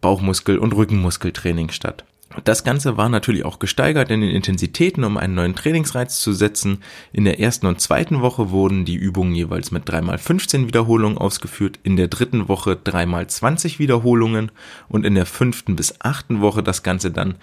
Bauchmuskel- 0.00 0.58
und 0.58 0.74
Rückenmuskeltraining 0.74 1.70
statt. 1.70 2.04
Das 2.44 2.64
Ganze 2.64 2.96
war 2.96 3.08
natürlich 3.08 3.44
auch 3.44 3.60
gesteigert 3.60 4.10
in 4.10 4.20
den 4.20 4.30
Intensitäten, 4.30 5.04
um 5.04 5.16
einen 5.16 5.36
neuen 5.36 5.54
Trainingsreiz 5.54 6.20
zu 6.20 6.32
setzen. 6.32 6.82
In 7.12 7.24
der 7.24 7.38
ersten 7.38 7.66
und 7.66 7.80
zweiten 7.80 8.20
Woche 8.20 8.50
wurden 8.50 8.84
die 8.84 8.96
Übungen 8.96 9.34
jeweils 9.34 9.70
mit 9.70 9.88
3x15 9.88 10.66
Wiederholungen 10.66 11.18
ausgeführt, 11.18 11.78
in 11.84 11.96
der 11.96 12.08
dritten 12.08 12.48
Woche 12.48 12.72
3x20 12.72 13.78
Wiederholungen 13.78 14.50
und 14.88 15.06
in 15.06 15.14
der 15.14 15.24
fünften 15.24 15.76
bis 15.76 15.94
achten 16.00 16.40
Woche 16.40 16.64
das 16.64 16.82
Ganze 16.82 17.12
dann 17.12 17.36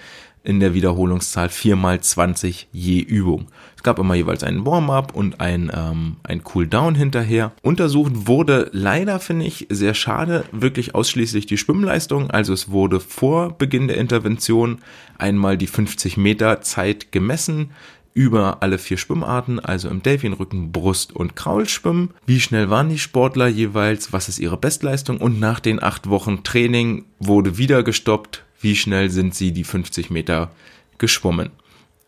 in 0.44 0.60
der 0.60 0.74
Wiederholungszahl 0.74 1.50
4 1.50 1.76
mal 1.76 2.02
20 2.02 2.68
je 2.72 3.00
Übung. 3.00 3.48
Es 3.78 3.84
gab 3.84 3.98
immer 3.98 4.16
jeweils 4.16 4.44
einen 4.44 4.66
Warm-up 4.66 5.16
und 5.16 5.40
ein, 5.40 5.72
ähm, 5.74 6.18
ein 6.24 6.42
Cool-down 6.54 6.96
hinterher. 6.96 7.54
Untersucht 7.62 8.28
wurde 8.28 8.70
leider, 8.74 9.20
finde 9.20 9.46
ich, 9.46 9.68
sehr 9.70 9.94
schade, 9.94 10.44
wirklich 10.52 10.96
ausschließlich 10.96 11.46
die 11.46 11.58
Schwimmleistung. 11.58 12.30
Also 12.30 12.54
es 12.54 12.70
wurde 12.70 13.00
vor 13.00 13.58
Beginn 13.58 13.88
der 13.88 13.98
Intervention 13.98 14.80
einmal 15.18 15.58
die 15.58 15.68
50 15.68 16.18
Meter 16.18 16.62
Zeit 16.62 17.12
gemessen 17.12 17.72
über 18.14 18.58
alle 18.62 18.78
vier 18.78 18.98
Schwimmarten, 18.98 19.60
also 19.60 19.90
im 19.90 20.04
Delfinrücken, 20.04 20.72
Brust 20.72 21.16
und 21.16 21.36
Kraulschwimmen. 21.36 22.12
Wie 22.26 22.40
schnell 22.40 22.70
waren 22.70 22.90
die 22.90 23.00
Sportler 23.00 23.48
jeweils? 23.48 24.14
Was 24.14 24.30
ist 24.30 24.40
ihre 24.40 24.58
Bestleistung? 24.58 25.18
Und 25.18 25.40
nach 25.40 25.60
den 25.60 25.82
acht 25.82 26.10
Wochen 26.10 26.44
Training 26.44 27.06
wurde 27.20 27.58
wieder 27.58 27.82
gestoppt 27.82 28.44
wie 28.64 28.76
schnell 28.76 29.10
sind 29.10 29.36
sie 29.36 29.52
die 29.52 29.64
50 29.64 30.10
Meter 30.10 30.52
geschwommen. 30.98 31.52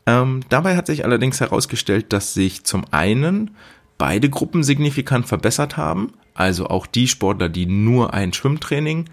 Ähm, 0.06 0.42
dabei 0.50 0.76
hat 0.76 0.88
sich 0.88 1.04
allerdings 1.04 1.40
herausgestellt, 1.40 2.14
dass 2.14 2.34
sich 2.34 2.64
zum 2.64 2.86
einen 2.92 3.52
beide 3.98 4.30
Gruppen 4.30 4.64
signifikant 4.64 5.28
verbessert 5.28 5.78
haben, 5.78 6.14
also 6.34 6.68
auch 6.68 6.86
die 6.86 7.08
Sportler, 7.08 7.50
die 7.50 7.66
nur 7.66 8.14
ein 8.14 8.34
Schwimmtraining 8.34 9.06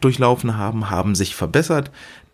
durchlaufen 0.00 0.56
haben, 0.56 0.88
haben 0.90 1.14
sich 1.14 1.34
verbessert. 1.34 1.90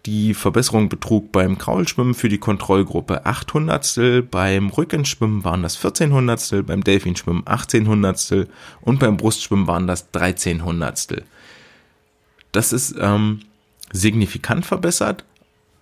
Die 0.06 0.32
Verbesserung 0.32 0.88
betrug 0.88 1.32
beim 1.32 1.58
Kraulschwimmen 1.58 2.14
für 2.14 2.30
die 2.30 2.38
Kontrollgruppe 2.38 3.26
8 3.26 3.52
Hundertstel, 3.52 4.22
beim 4.22 4.70
Rückenschwimmen 4.70 5.44
waren 5.44 5.62
das 5.62 5.76
14 5.76 6.12
Hundertstel, 6.12 6.62
beim 6.62 6.82
Delfinschwimmen 6.82 7.42
18 7.44 7.86
Hundertstel 7.86 8.48
und 8.80 8.98
beim 9.00 9.18
Brustschwimmen 9.18 9.66
waren 9.66 9.86
das 9.86 10.10
13 10.12 10.64
Hundertstel. 10.64 11.24
Das 12.52 12.72
ist 12.72 12.94
ähm, 12.98 13.40
signifikant 13.92 14.66
verbessert, 14.66 15.24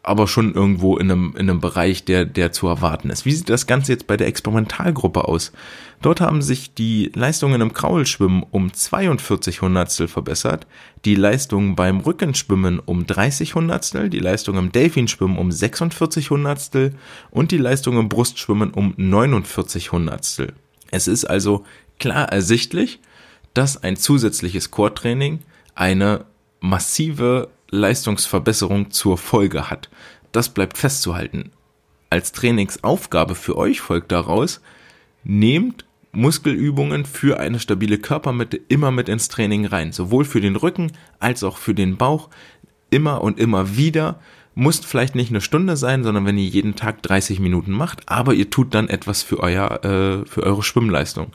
aber 0.02 0.26
schon 0.26 0.54
irgendwo 0.54 0.96
in 0.96 1.10
einem, 1.10 1.34
in 1.36 1.50
einem 1.50 1.60
Bereich, 1.60 2.04
der, 2.04 2.24
der 2.24 2.50
zu 2.50 2.66
erwarten 2.66 3.10
ist. 3.10 3.26
Wie 3.26 3.32
sieht 3.32 3.50
das 3.50 3.66
Ganze 3.66 3.92
jetzt 3.92 4.06
bei 4.06 4.16
der 4.16 4.26
Experimentalgruppe 4.26 5.26
aus? 5.26 5.52
Dort 6.00 6.20
haben 6.20 6.40
sich 6.40 6.72
die 6.72 7.10
Leistungen 7.14 7.60
im 7.60 7.74
Kraulschwimmen 7.74 8.44
um 8.50 8.72
42 8.72 9.60
Hundertstel 9.60 10.08
verbessert, 10.08 10.66
die 11.04 11.14
Leistungen 11.14 11.74
beim 11.76 12.00
Rückenschwimmen 12.00 12.78
um 12.78 13.06
30 13.06 13.54
Hundertstel, 13.54 14.08
die 14.08 14.20
Leistung 14.20 14.56
im 14.56 14.72
Delfinschwimmen 14.72 15.36
um 15.36 15.52
46 15.52 16.30
Hundertstel 16.30 16.94
und 17.30 17.50
die 17.50 17.58
Leistung 17.58 17.98
im 17.98 18.08
Brustschwimmen 18.08 18.70
um 18.70 18.94
49 18.96 19.92
Hundertstel. 19.92 20.54
Es 20.90 21.06
ist 21.06 21.24
also 21.24 21.64
klar 21.98 22.32
ersichtlich, 22.32 23.00
dass 23.52 23.82
ein 23.82 23.96
zusätzliches 23.96 24.70
Core-Training 24.70 25.40
eine 25.74 26.24
massive 26.60 27.48
Leistungsverbesserung 27.70 28.90
zur 28.90 29.18
Folge 29.18 29.70
hat. 29.70 29.88
Das 30.32 30.48
bleibt 30.48 30.78
festzuhalten. 30.78 31.52
Als 32.10 32.32
Trainingsaufgabe 32.32 33.34
für 33.34 33.56
euch 33.56 33.80
folgt 33.80 34.12
daraus, 34.12 34.60
nehmt 35.24 35.84
Muskelübungen 36.12 37.04
für 37.04 37.38
eine 37.38 37.60
stabile 37.60 37.98
Körpermitte 37.98 38.58
immer 38.68 38.90
mit 38.90 39.08
ins 39.08 39.28
Training 39.28 39.66
rein. 39.66 39.92
Sowohl 39.92 40.24
für 40.24 40.40
den 40.40 40.56
Rücken 40.56 40.92
als 41.18 41.44
auch 41.44 41.58
für 41.58 41.74
den 41.74 41.96
Bauch. 41.96 42.30
Immer 42.90 43.22
und 43.22 43.38
immer 43.38 43.76
wieder. 43.76 44.20
Muss 44.54 44.80
vielleicht 44.80 45.14
nicht 45.14 45.30
eine 45.30 45.42
Stunde 45.42 45.76
sein, 45.76 46.02
sondern 46.02 46.26
wenn 46.26 46.38
ihr 46.38 46.46
jeden 46.46 46.74
Tag 46.74 47.02
30 47.02 47.38
Minuten 47.38 47.70
macht, 47.70 48.08
aber 48.08 48.34
ihr 48.34 48.50
tut 48.50 48.74
dann 48.74 48.88
etwas 48.88 49.22
für 49.22 49.38
euer, 49.40 49.84
äh, 49.84 50.26
für 50.26 50.42
eure 50.42 50.62
Schwimmleistung. 50.62 51.32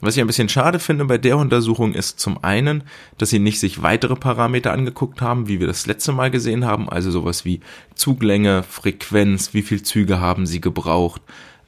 Was 0.00 0.16
ich 0.16 0.20
ein 0.20 0.26
bisschen 0.26 0.48
schade 0.48 0.78
finde 0.78 1.04
bei 1.06 1.18
der 1.18 1.38
Untersuchung 1.38 1.94
ist 1.94 2.20
zum 2.20 2.42
einen, 2.44 2.84
dass 3.16 3.30
sie 3.30 3.38
nicht 3.38 3.58
sich 3.58 3.82
weitere 3.82 4.16
Parameter 4.16 4.72
angeguckt 4.72 5.22
haben, 5.22 5.48
wie 5.48 5.60
wir 5.60 5.66
das 5.66 5.86
letzte 5.86 6.12
Mal 6.12 6.30
gesehen 6.30 6.64
haben, 6.64 6.88
also 6.88 7.10
sowas 7.10 7.44
wie 7.44 7.60
Zuglänge, 7.94 8.62
Frequenz, 8.62 9.54
wie 9.54 9.62
viel 9.62 9.82
Züge 9.82 10.20
haben 10.20 10.46
sie 10.46 10.60
gebraucht. 10.60 11.22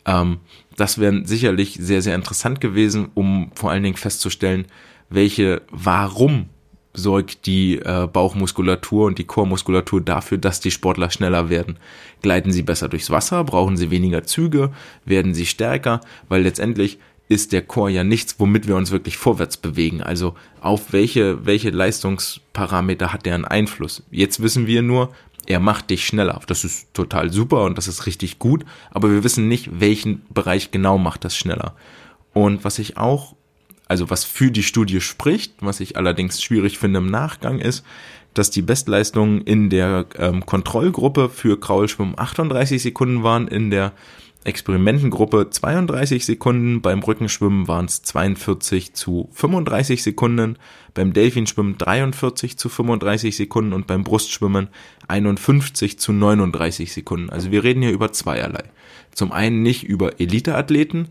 Ähm, 0.05 0.39
das 0.77 0.99
wäre 0.99 1.23
sicherlich 1.25 1.79
sehr, 1.81 2.03
sehr 2.03 2.15
interessant 2.15 2.61
gewesen, 2.61 3.09
um 3.15 3.51
vor 3.55 3.71
allen 3.71 3.83
Dingen 3.83 3.97
festzustellen, 3.97 4.67
welche, 5.09 5.63
warum 5.71 6.51
sorgt 6.97 7.47
die 7.47 7.77
äh, 7.79 8.09
Bauchmuskulatur 8.11 9.07
und 9.07 9.19
die 9.19 9.25
Chormuskulatur 9.25 10.01
dafür, 10.01 10.39
dass 10.39 10.61
die 10.61 10.71
Sportler 10.71 11.11
schneller 11.11 11.51
werden. 11.51 11.79
Gleiten 12.23 12.51
sie 12.51 12.63
besser 12.63 12.89
durchs 12.89 13.11
Wasser, 13.11 13.45
brauchen 13.45 13.77
sie 13.77 13.91
weniger 13.91 14.25
Züge, 14.25 14.73
werden 15.05 15.35
sie 15.35 15.47
stärker, 15.47 16.01
weil 16.29 16.43
letztendlich 16.43 16.99
ist 17.29 17.53
der 17.53 17.63
Chor 17.63 17.89
ja 17.89 18.05
nichts, 18.05 18.37
womit 18.39 18.69
wir 18.69 18.77
uns 18.77 18.91
wirklich 18.91 19.17
vorwärts 19.17 19.57
bewegen. 19.57 20.03
Also 20.03 20.35
auf 20.61 20.93
welche, 20.93 21.45
welche 21.45 21.71
Leistungsparameter 21.71 23.13
hat 23.13 23.27
der 23.27 23.35
einen 23.35 23.45
Einfluss? 23.45 24.05
Jetzt 24.11 24.43
wissen 24.43 24.67
wir 24.67 24.83
nur, 24.83 25.13
er 25.47 25.61
macht 25.61 25.91
dich 25.91 26.07
schneller. 26.07 26.41
Das 26.47 26.65
ist 26.65 26.93
total 26.95 27.33
super 27.33 27.65
und 27.65 27.79
das 27.79 27.89
ist 27.89 28.07
richtig 28.07 28.39
gut, 28.39 28.65
aber 28.91 29.11
wir 29.11 29.25
wissen 29.25 29.49
nicht, 29.49 29.81
welchen 29.81 30.23
Bereich 30.33 30.71
genau 30.71 30.99
macht 30.99 31.25
das 31.25 31.37
schneller. 31.37 31.75
Und 32.33 32.65
was 32.65 32.79
ich 32.79 32.97
auch, 32.97 33.35
also 33.89 34.11
was 34.11 34.25
für 34.25 34.51
die 34.51 34.63
Studie 34.63 35.01
spricht, 35.01 35.55
was 35.61 35.81
ich 35.81 35.97
allerdings 35.97 36.43
schwierig 36.43 36.79
finde 36.79 36.99
im 36.99 37.11
Nachgang 37.11 37.61
ist, 37.61 37.85
dass 38.35 38.51
die 38.51 38.63
Bestleistungen 38.63 39.41
in 39.41 39.71
der 39.71 40.07
ähm, 40.19 40.45
Kontrollgruppe 40.45 41.31
für 41.31 41.59
Kraulschwimmen 41.59 42.19
38 42.19 42.83
Sekunden 42.83 43.23
waren, 43.23 43.49
in 43.49 43.71
der 43.71 43.93
Experimentengruppe 44.47 45.51
32 45.51 46.25
Sekunden, 46.25 46.81
beim 46.81 47.01
Rückenschwimmen 47.01 47.67
waren 47.67 47.87
es 47.87 48.03
42 48.03 48.95
zu 48.95 49.29
35 49.33 50.03
Sekunden, 50.03 50.57
beim 50.95 51.13
Delfinschwimmen 51.13 51.77
43 51.79 52.57
zu 52.57 52.69
35 52.69 53.37
Sekunden 53.37 53.73
und 53.73 53.87
beim 53.87 54.05
Brustschwimmen 54.05 54.69
51 55.09 55.99
zu 55.99 56.13
39 56.13 56.93
Sekunden. 56.93 57.31
Also 57.31 57.51
wir 57.51 57.65
reden 57.65 57.83
hier 57.83 57.93
über 57.93 58.13
zweierlei. 58.13 58.65
Zum 59.13 59.33
einen 59.33 59.63
nicht 59.63 59.83
über 59.83 60.21
Eliteathleten, 60.21 61.09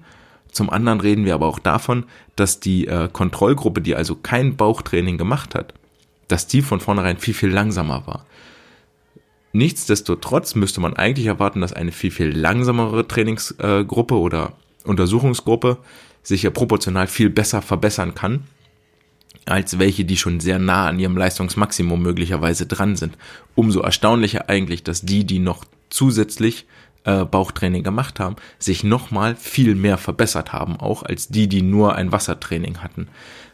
zum 0.51 0.69
anderen 0.69 1.01
reden 1.01 1.25
wir 1.25 1.33
aber 1.33 1.47
auch 1.47 1.59
davon, 1.59 2.05
dass 2.37 2.61
die 2.61 2.87
äh, 2.87 3.09
Kontrollgruppe, 3.11 3.81
die 3.81 3.95
also 3.95 4.15
kein 4.15 4.55
Bauchtraining 4.55 5.17
gemacht 5.17 5.53
hat, 5.53 5.73
dass 6.29 6.47
die 6.47 6.61
von 6.61 6.79
vornherein 6.79 7.17
viel, 7.17 7.33
viel 7.33 7.49
langsamer 7.49 8.07
war. 8.07 8.25
Nichtsdestotrotz 9.55 10.55
müsste 10.55 10.81
man 10.81 10.97
eigentlich 10.97 11.27
erwarten, 11.27 11.61
dass 11.61 11.71
eine 11.71 11.93
viel, 11.93 12.11
viel 12.11 12.27
langsamere 12.27 13.07
Trainingsgruppe 13.07 14.15
oder 14.15 14.51
Untersuchungsgruppe 14.83 15.77
sich 16.23 16.43
ja 16.43 16.49
proportional 16.49 17.07
viel 17.07 17.29
besser 17.29 17.61
verbessern 17.61 18.15
kann, 18.15 18.43
als 19.45 19.79
welche, 19.79 20.03
die 20.03 20.17
schon 20.17 20.41
sehr 20.41 20.59
nah 20.59 20.89
an 20.89 20.99
ihrem 20.99 21.15
Leistungsmaximum 21.15 22.01
möglicherweise 22.01 22.65
dran 22.65 22.97
sind. 22.97 23.17
Umso 23.55 23.79
erstaunlicher 23.79 24.49
eigentlich, 24.49 24.83
dass 24.83 25.03
die, 25.03 25.23
die 25.23 25.39
noch 25.39 25.63
zusätzlich 25.89 26.65
äh, 27.05 27.23
Bauchtraining 27.23 27.83
gemacht 27.83 28.19
haben, 28.19 28.35
sich 28.59 28.83
nochmal 28.83 29.37
viel 29.37 29.75
mehr 29.75 29.97
verbessert 29.97 30.51
haben, 30.51 30.75
auch 30.75 31.01
als 31.01 31.29
die, 31.29 31.47
die 31.47 31.61
nur 31.61 31.95
ein 31.95 32.11
Wassertraining 32.11 32.79
hatten. 32.79 33.07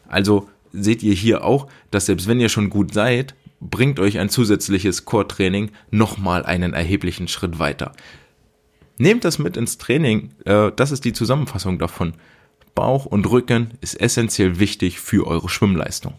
Also 0.08 0.50
seht 0.74 1.04
ihr 1.04 1.14
hier 1.14 1.44
auch, 1.44 1.68
dass 1.92 2.08
selbst 2.08 2.28
wenn 2.28 2.40
ihr 2.40 2.50
schon 2.50 2.72
gut 2.72 2.92
seid, 2.92 3.36
bringt 3.62 4.00
euch 4.00 4.20
ein 4.20 4.30
zusätzliches 4.30 5.06
Core-Training 5.06 5.72
nochmal 5.92 6.46
einen 6.46 6.74
erheblichen 6.74 7.28
Schritt 7.28 7.60
weiter. 7.60 7.94
Nehmt 8.98 9.24
das 9.24 9.40
mit 9.40 9.56
ins 9.56 9.78
Training, 9.78 10.32
äh, 10.46 10.72
das 10.76 10.92
ist 10.92 11.06
die 11.06 11.14
Zusammenfassung 11.14 11.80
davon. 11.80 12.14
Bauch 12.76 13.06
und 13.06 13.30
Rücken 13.30 13.78
ist 13.82 14.00
essentiell 14.00 14.60
wichtig 14.60 15.00
für 15.00 15.28
eure 15.28 15.50
Schwimmleistung. 15.50 16.16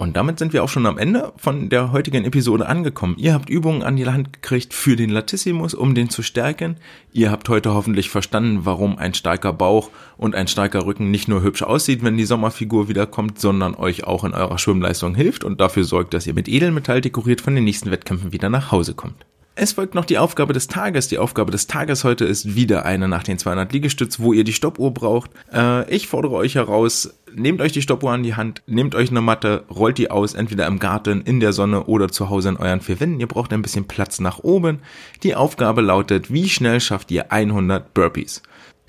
Und 0.00 0.16
damit 0.16 0.38
sind 0.38 0.54
wir 0.54 0.64
auch 0.64 0.70
schon 0.70 0.86
am 0.86 0.96
Ende 0.96 1.30
von 1.36 1.68
der 1.68 1.92
heutigen 1.92 2.24
Episode 2.24 2.66
angekommen. 2.66 3.16
Ihr 3.18 3.34
habt 3.34 3.50
Übungen 3.50 3.82
an 3.82 3.96
die 3.96 4.06
Hand 4.06 4.32
gekriegt 4.32 4.72
für 4.72 4.96
den 4.96 5.10
Latissimus, 5.10 5.74
um 5.74 5.94
den 5.94 6.08
zu 6.08 6.22
stärken. 6.22 6.76
Ihr 7.12 7.30
habt 7.30 7.50
heute 7.50 7.74
hoffentlich 7.74 8.08
verstanden, 8.08 8.60
warum 8.64 8.96
ein 8.96 9.12
starker 9.12 9.52
Bauch 9.52 9.90
und 10.16 10.34
ein 10.34 10.48
starker 10.48 10.86
Rücken 10.86 11.10
nicht 11.10 11.28
nur 11.28 11.42
hübsch 11.42 11.62
aussieht, 11.62 12.02
wenn 12.02 12.16
die 12.16 12.24
Sommerfigur 12.24 12.88
wiederkommt, 12.88 13.38
sondern 13.38 13.74
euch 13.74 14.04
auch 14.04 14.24
in 14.24 14.32
eurer 14.32 14.56
Schwimmleistung 14.56 15.14
hilft 15.14 15.44
und 15.44 15.60
dafür 15.60 15.84
sorgt, 15.84 16.14
dass 16.14 16.26
ihr 16.26 16.32
mit 16.32 16.48
Edelmetall 16.48 17.02
dekoriert 17.02 17.42
von 17.42 17.54
den 17.54 17.64
nächsten 17.64 17.90
Wettkämpfen 17.90 18.32
wieder 18.32 18.48
nach 18.48 18.72
Hause 18.72 18.94
kommt. 18.94 19.26
Es 19.62 19.72
folgt 19.72 19.94
noch 19.94 20.06
die 20.06 20.16
Aufgabe 20.16 20.54
des 20.54 20.68
Tages. 20.68 21.08
Die 21.08 21.18
Aufgabe 21.18 21.52
des 21.52 21.66
Tages 21.66 22.02
heute 22.02 22.24
ist 22.24 22.54
wieder 22.54 22.86
eine 22.86 23.08
nach 23.08 23.22
den 23.22 23.36
200 23.36 23.70
Liegestütz, 23.70 24.18
wo 24.18 24.32
ihr 24.32 24.42
die 24.42 24.54
Stoppuhr 24.54 24.94
braucht. 24.94 25.30
Äh, 25.52 25.94
ich 25.94 26.08
fordere 26.08 26.32
euch 26.32 26.54
heraus, 26.54 27.12
nehmt 27.34 27.60
euch 27.60 27.72
die 27.72 27.82
Stoppuhr 27.82 28.10
an 28.10 28.22
die 28.22 28.36
Hand, 28.36 28.62
nehmt 28.66 28.94
euch 28.94 29.10
eine 29.10 29.20
Matte, 29.20 29.64
rollt 29.68 29.98
die 29.98 30.10
aus, 30.10 30.32
entweder 30.32 30.66
im 30.66 30.78
Garten, 30.78 31.20
in 31.20 31.40
der 31.40 31.52
Sonne 31.52 31.84
oder 31.84 32.08
zu 32.08 32.30
Hause 32.30 32.48
in 32.48 32.56
euren 32.56 32.80
vier 32.80 33.00
Wänden. 33.00 33.20
Ihr 33.20 33.26
braucht 33.26 33.52
ein 33.52 33.60
bisschen 33.60 33.86
Platz 33.86 34.18
nach 34.18 34.38
oben. 34.38 34.78
Die 35.24 35.34
Aufgabe 35.34 35.82
lautet, 35.82 36.32
wie 36.32 36.48
schnell 36.48 36.80
schafft 36.80 37.10
ihr 37.10 37.30
100 37.30 37.92
Burpees? 37.92 38.40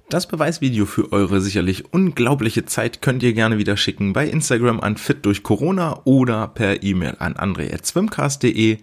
Das 0.07 0.27
Beweisvideo 0.27 0.85
für 0.85 1.11
eure 1.11 1.41
sicherlich 1.41 1.93
unglaubliche 1.93 2.65
Zeit 2.65 3.01
könnt 3.01 3.23
ihr 3.23 3.33
gerne 3.33 3.57
wieder 3.57 3.75
schicken 3.75 4.13
bei 4.13 4.25
Instagram 4.27 4.79
an 4.79 4.95
fit 4.95 5.25
durch 5.25 5.43
Corona 5.43 5.99
oder 6.05 6.47
per 6.47 6.81
E-Mail 6.81 7.17
an 7.19 7.35
andre.swimcast.de. 7.35 8.77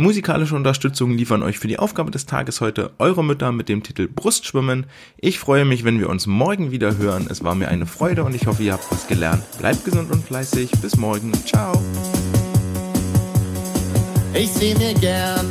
Musikalische 0.00 0.54
Unterstützung 0.54 1.10
liefern 1.10 1.42
euch 1.42 1.58
für 1.58 1.66
die 1.66 1.80
Aufgabe 1.80 2.12
des 2.12 2.24
Tages 2.24 2.60
heute 2.60 2.92
eure 3.00 3.24
Mütter 3.24 3.50
mit 3.50 3.68
dem 3.68 3.82
Titel 3.82 4.06
Brustschwimmen. 4.06 4.86
Ich 5.16 5.40
freue 5.40 5.64
mich, 5.64 5.82
wenn 5.82 5.98
wir 5.98 6.08
uns 6.08 6.28
morgen 6.28 6.70
wieder 6.70 6.98
hören. 6.98 7.26
Es 7.28 7.42
war 7.42 7.56
mir 7.56 7.66
eine 7.66 7.84
Freude 7.84 8.22
und 8.22 8.32
ich 8.32 8.46
hoffe, 8.46 8.62
ihr 8.62 8.74
habt 8.74 8.88
was 8.92 9.08
gelernt. 9.08 9.42
Bleibt 9.58 9.84
gesund 9.84 10.12
und 10.12 10.24
fleißig. 10.24 10.70
Bis 10.80 10.96
morgen. 10.96 11.32
Ciao. 11.44 11.82
Ich 14.34 14.52
seh 14.52 14.72
mir 14.76 14.94
gern 14.94 15.44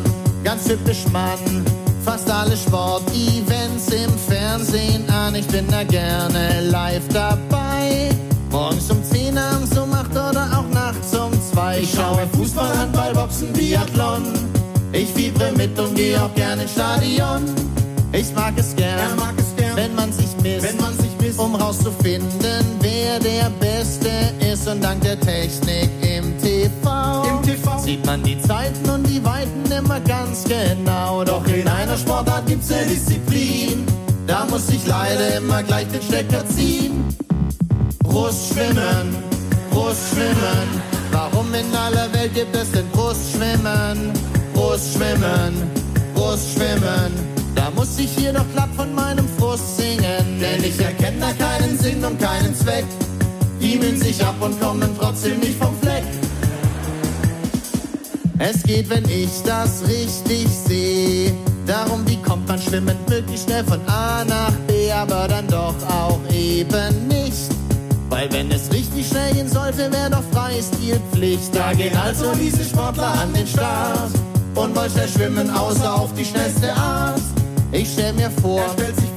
ganz 0.46 0.70
hübsch 0.70 1.08
Mann, 1.12 1.66
fast 2.06 2.32
alle 2.32 2.56
Sportevents 2.56 3.90
im 3.90 4.18
Fernsehen 4.30 5.10
an. 5.10 5.36
Ich 5.36 5.48
bin 5.48 5.68
da 5.70 5.84
gerne 5.84 6.70
live 6.70 7.06
dabei. 7.10 8.12
Morgens 8.50 8.90
um 8.90 9.04
10 9.04 9.38
abends 9.38 9.78
um 9.78 9.92
8 9.92 10.12
oder 10.12 10.50
auch 10.58 10.74
nachts 10.74 11.14
um 11.16 11.32
2. 11.52 11.80
Ich 11.80 11.92
schaue 11.92 12.26
Fußball, 12.38 12.78
Handball, 12.78 13.14
Boxen, 13.14 13.52
Biathlon. 13.52 14.37
Ich 14.98 15.10
fiebre 15.14 15.52
mit 15.56 15.78
und 15.80 15.94
gehe 15.94 16.20
auch 16.20 16.34
gerne 16.34 16.64
ins 16.64 16.72
Stadion. 16.72 17.44
Ich 18.14 18.34
mag 18.34 18.54
es 18.58 18.76
gern, 18.76 18.98
Er 18.98 19.16
mag 19.16 19.36
es 19.38 19.56
gern. 19.56 19.76
wenn 19.76 19.94
man 19.94 20.12
sich 20.12 20.36
misst, 20.42 20.64
Wenn 20.64 20.78
man 20.78 20.98
sich 20.98 21.12
misst. 21.22 21.38
um 21.40 21.54
rauszufinden, 21.54 22.66
wer 22.82 23.20
der 23.20 23.52
Beste 23.60 24.10
ist. 24.52 24.68
Und 24.68 24.82
dank 24.84 25.02
der 25.02 25.20
Technik 25.20 25.90
im 26.02 26.36
TV, 26.42 27.24
Im 27.30 27.44
TV. 27.44 27.78
sieht 27.78 28.04
man 28.08 28.24
die 28.24 28.42
Zeiten 28.42 28.90
und 28.90 29.04
die 29.08 29.24
Weiten 29.24 29.72
immer 29.72 30.00
ganz 30.00 30.46
genau. 30.46 31.24
Doch 31.24 31.46
in 31.46 31.68
einer 31.68 31.96
Sportart 31.96 32.48
gibt's 32.48 32.72
eine 32.72 32.88
Disziplin, 32.88 33.86
da 34.26 34.46
muss 34.50 34.68
ich 34.70 34.86
leider 34.88 35.38
immer 35.38 35.62
gleich 35.62 35.88
den 35.90 36.02
Stecker 36.02 36.44
ziehen. 36.50 37.06
Brustschwimmen, 38.00 39.16
Brustschwimmen. 39.70 40.82
Warum 41.12 41.54
in 41.54 41.74
aller 41.76 42.12
Welt 42.14 42.34
gibt 42.34 42.56
es 42.56 42.72
denn 42.72 42.88
Brustschwimmen? 42.90 44.12
Brustschwimmen, 44.58 45.54
Brustschwimmen. 46.16 47.12
Da 47.54 47.70
muss 47.76 48.00
ich 48.00 48.10
hier 48.18 48.34
doch 48.34 48.46
glatt 48.54 48.70
von 48.76 48.92
meinem 48.96 49.28
Frust 49.38 49.78
singen. 49.78 50.40
Denn 50.42 50.64
ich 50.64 50.80
erkenne 50.80 51.20
da 51.20 51.32
keinen 51.34 51.78
Sinn 51.78 52.04
und 52.04 52.20
keinen 52.20 52.56
Zweck. 52.56 52.86
Die 53.62 53.78
mühen 53.78 54.00
sich 54.02 54.20
ab 54.26 54.34
und 54.40 54.60
kommen 54.60 54.90
trotzdem 55.00 55.40
nicht 55.42 55.60
vom 55.60 55.78
Fleck. 55.80 56.04
Es 58.40 58.64
geht, 58.64 58.90
wenn 58.90 59.08
ich 59.08 59.30
das 59.46 59.84
richtig 59.88 60.48
sehe. 60.48 61.34
Darum, 61.68 62.08
wie 62.08 62.20
kommt 62.24 62.48
man 62.48 62.60
schwimmend 62.60 63.08
möglichst 63.08 63.46
schnell 63.46 63.64
von 63.64 63.80
A 63.88 64.26
nach 64.26 64.54
B, 64.68 64.92
aber 64.92 65.28
dann 65.28 65.48
doch 65.48 65.76
auch 65.88 66.20
eben 66.34 67.08
nicht. 67.08 67.52
Weil 68.10 68.32
wenn 68.32 68.50
es 68.52 68.72
richtig 68.72 69.08
schnell 69.08 69.34
gehen 69.34 69.50
sollte, 69.50 69.92
wäre 69.92 70.10
doch 70.10 70.24
Freistil 70.32 71.00
Pflicht. 71.12 71.56
Da 71.56 71.74
gehen 71.74 71.96
also 71.96 72.34
diese 72.34 72.64
Sportler 72.64 73.14
an 73.22 73.32
den 73.34 73.46
Start 73.46 74.12
und 74.58 74.76
wollen 74.76 74.90
schnell 74.90 75.08
schwimmen, 75.08 75.50
außer 75.50 75.94
auf 75.94 76.14
die 76.14 76.26
schnellste 76.26 76.74
Art. 76.74 77.22
Ich 77.72 77.92
stell 77.94 78.14
mir 78.14 78.32
vor, 78.42 78.62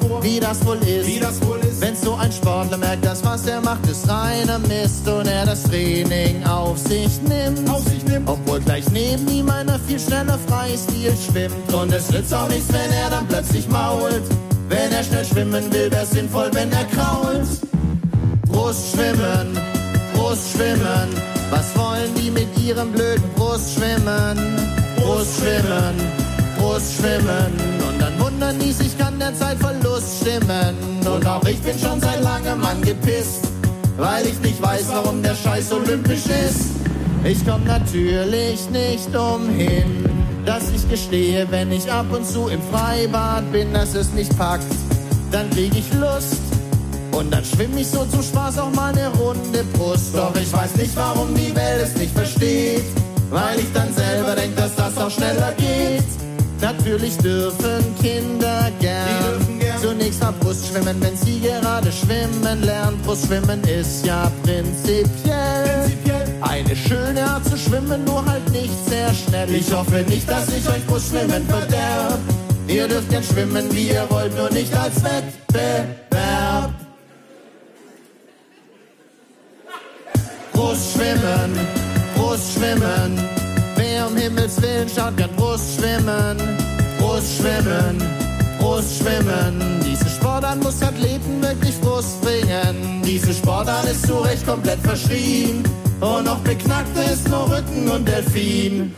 vor, 0.01 0.23
wie 0.23 0.41
das 0.41 0.65
wohl 0.67 0.77
ist. 0.79 1.07
wie 1.07 1.21
das 1.21 1.41
wohl 1.47 1.59
ist. 1.61 1.81
Wenn 1.81 1.97
so 1.97 2.15
ein 2.15 2.33
Sportler 2.33 2.77
merkt, 2.77 3.05
dass 3.05 3.25
was 3.25 3.47
er 3.47 3.61
macht, 3.61 3.87
ist 3.89 4.09
reiner 4.09 4.59
Mist 4.59 5.09
und 5.09 5.27
er 5.27 5.47
das 5.47 5.63
Training 5.63 6.45
auf 6.45 6.77
sich 6.79 7.23
nimmt. 7.23 7.71
Auf 7.71 7.85
sich 7.85 8.05
nimmt. 8.05 8.29
Obwohl 8.29 8.61
gleich 8.61 8.91
neben 8.91 9.29
ihm 9.29 9.49
einer 9.49 9.79
viel 9.79 10.01
schneller 10.01 10.39
Freistil 10.49 11.15
schwimmt. 11.17 11.73
Und 11.73 11.93
es 11.93 12.11
nützt 12.11 12.35
auch 12.35 12.49
nichts, 12.49 12.73
wenn 12.73 12.91
er 12.91 13.11
dann 13.11 13.27
plötzlich 13.29 13.69
mault. 13.69 14.23
Wenn 14.69 14.93
er 14.93 15.05
schnell 15.05 15.25
schwimmen 15.25 15.73
will, 15.73 15.91
wär's 15.91 16.11
sinnvoll, 16.11 16.51
wenn 16.53 16.71
er 16.73 16.85
krault. 16.85 17.47
Brustschwimmen, 18.47 19.59
Brustschwimmen. 20.15 21.09
Was 21.51 21.77
wollen 21.77 22.15
die 22.17 22.31
mit 22.31 22.49
ihrem 22.59 22.93
blöden 22.93 23.29
Brustschwimmen? 23.37 24.80
Brustschwimmen, 25.01 25.95
Brustschwimmen. 26.59 27.53
Und 27.89 28.01
dann 28.01 28.19
wundern 28.19 28.59
die 28.59 28.73
sich, 28.73 28.97
kann 28.99 29.19
der 29.19 29.35
Zeitverlust 29.35 30.21
stimmen. 30.21 30.77
Und 31.05 31.27
auch 31.27 31.45
ich 31.45 31.59
bin 31.61 31.79
schon 31.79 32.01
seit 32.01 32.23
langem 32.23 32.63
angepisst, 32.65 33.49
weil 33.97 34.27
ich 34.27 34.39
nicht 34.41 34.61
weiß, 34.61 34.87
warum 34.93 35.23
der 35.23 35.35
Scheiß 35.35 35.73
olympisch 35.73 36.27
ist. 36.27 36.71
Ich 37.25 37.39
komm 37.47 37.65
natürlich 37.65 38.69
nicht 38.71 39.15
umhin, 39.15 40.09
dass 40.47 40.71
ich 40.71 40.89
gestehe, 40.89 41.47
wenn 41.51 41.71
ich 41.73 41.91
ab 41.91 42.07
und 42.13 42.27
zu 42.27 42.49
im 42.49 42.63
Freibad 42.63 43.51
bin, 43.53 43.73
dass 43.73 43.95
es 43.95 44.13
nicht 44.13 44.37
packt. 44.39 44.65
Dann 45.31 45.51
krieg 45.51 45.73
ich 45.75 45.93
Lust. 45.95 46.41
Und 47.13 47.33
dann 47.33 47.45
schwimm 47.45 47.77
ich 47.77 47.89
so 47.89 48.05
zum 48.05 48.23
Spaß 48.23 48.59
auch 48.59 48.73
mal 48.73 48.93
eine 48.93 49.09
Runde 49.09 49.65
Brust. 49.75 50.15
Doch 50.15 50.35
ich 50.37 50.53
weiß 50.53 50.77
nicht, 50.77 50.95
warum 50.97 51.35
die 51.35 51.55
Welt 51.55 51.83
es 51.83 51.97
nicht 51.97 52.15
versteht. 52.15 52.85
Weil 53.31 53.61
ich 53.61 53.73
dann 53.73 53.93
selber 53.95 54.35
denk, 54.35 54.57
dass 54.57 54.75
das 54.75 54.99
auch 54.99 55.11
schneller 55.11 55.53
geht. 55.57 56.05
Natürlich 56.61 57.17
dürfen 57.19 57.95
Kinder 58.03 58.71
gern, 58.81 59.59
gern. 59.59 59.79
zunächst 59.81 60.21
mal 60.21 60.33
Brust 60.41 60.67
schwimmen, 60.67 60.97
wenn 61.01 61.17
sie 61.17 61.41
gerade 61.41 61.91
schwimmen 61.91 62.63
lernen. 62.63 63.01
Brustschwimmen 63.03 63.63
ist 63.65 64.05
ja 64.05 64.31
prinzipiell, 64.43 65.65
Prinzipiell. 65.65 66.27
eine 66.43 66.77
schöne 66.77 67.25
Art 67.25 67.47
zu 67.47 67.57
schwimmen, 67.57 68.05
nur 68.05 68.27
halt 68.27 68.47
nicht 68.51 68.75
sehr 68.87 69.15
schnell. 69.15 69.55
Ich 69.55 69.73
hoffe 69.73 70.05
nicht, 70.07 70.29
dass 70.29 70.49
ich 70.49 70.69
euch 70.69 70.85
Brustschwimmen 70.87 71.47
verderb. 71.49 72.19
Ihr 72.69 72.87
dürft 72.89 73.09
gern 73.09 73.23
schwimmen, 73.25 73.73
wie 73.73 73.89
ihr 73.89 74.07
wollt, 74.11 74.37
nur 74.37 74.51
nicht 74.51 74.75
als 74.77 74.97
Wettbewerb. 75.03 76.75
Brustschwimmen. 82.41 83.19
Wer 83.77 84.07
um 84.07 84.17
Himmels 84.17 84.61
Willen 84.63 84.89
schaut, 84.89 85.15
kann 85.19 85.29
Brustschwimmen, 85.37 86.39
Brustschwimmen, 86.99 88.03
Brustschwimmen. 88.59 89.81
Diese 89.85 90.09
Sportart 90.09 90.63
muss 90.63 90.83
Athleten 90.83 91.43
wirklich 91.43 91.75
Frust 91.75 92.23
bringen. 92.23 93.03
Diese 93.05 93.35
Sportart 93.35 93.85
ist 93.85 94.07
zu 94.07 94.15
Recht 94.21 94.47
komplett 94.47 94.81
verschrien. 94.81 95.63
Und 96.01 96.25
noch 96.25 96.39
beknackter 96.39 97.13
ist 97.13 97.29
nur 97.29 97.45
Rücken 97.45 97.91
und 97.91 98.09
Delfin. 98.09 98.95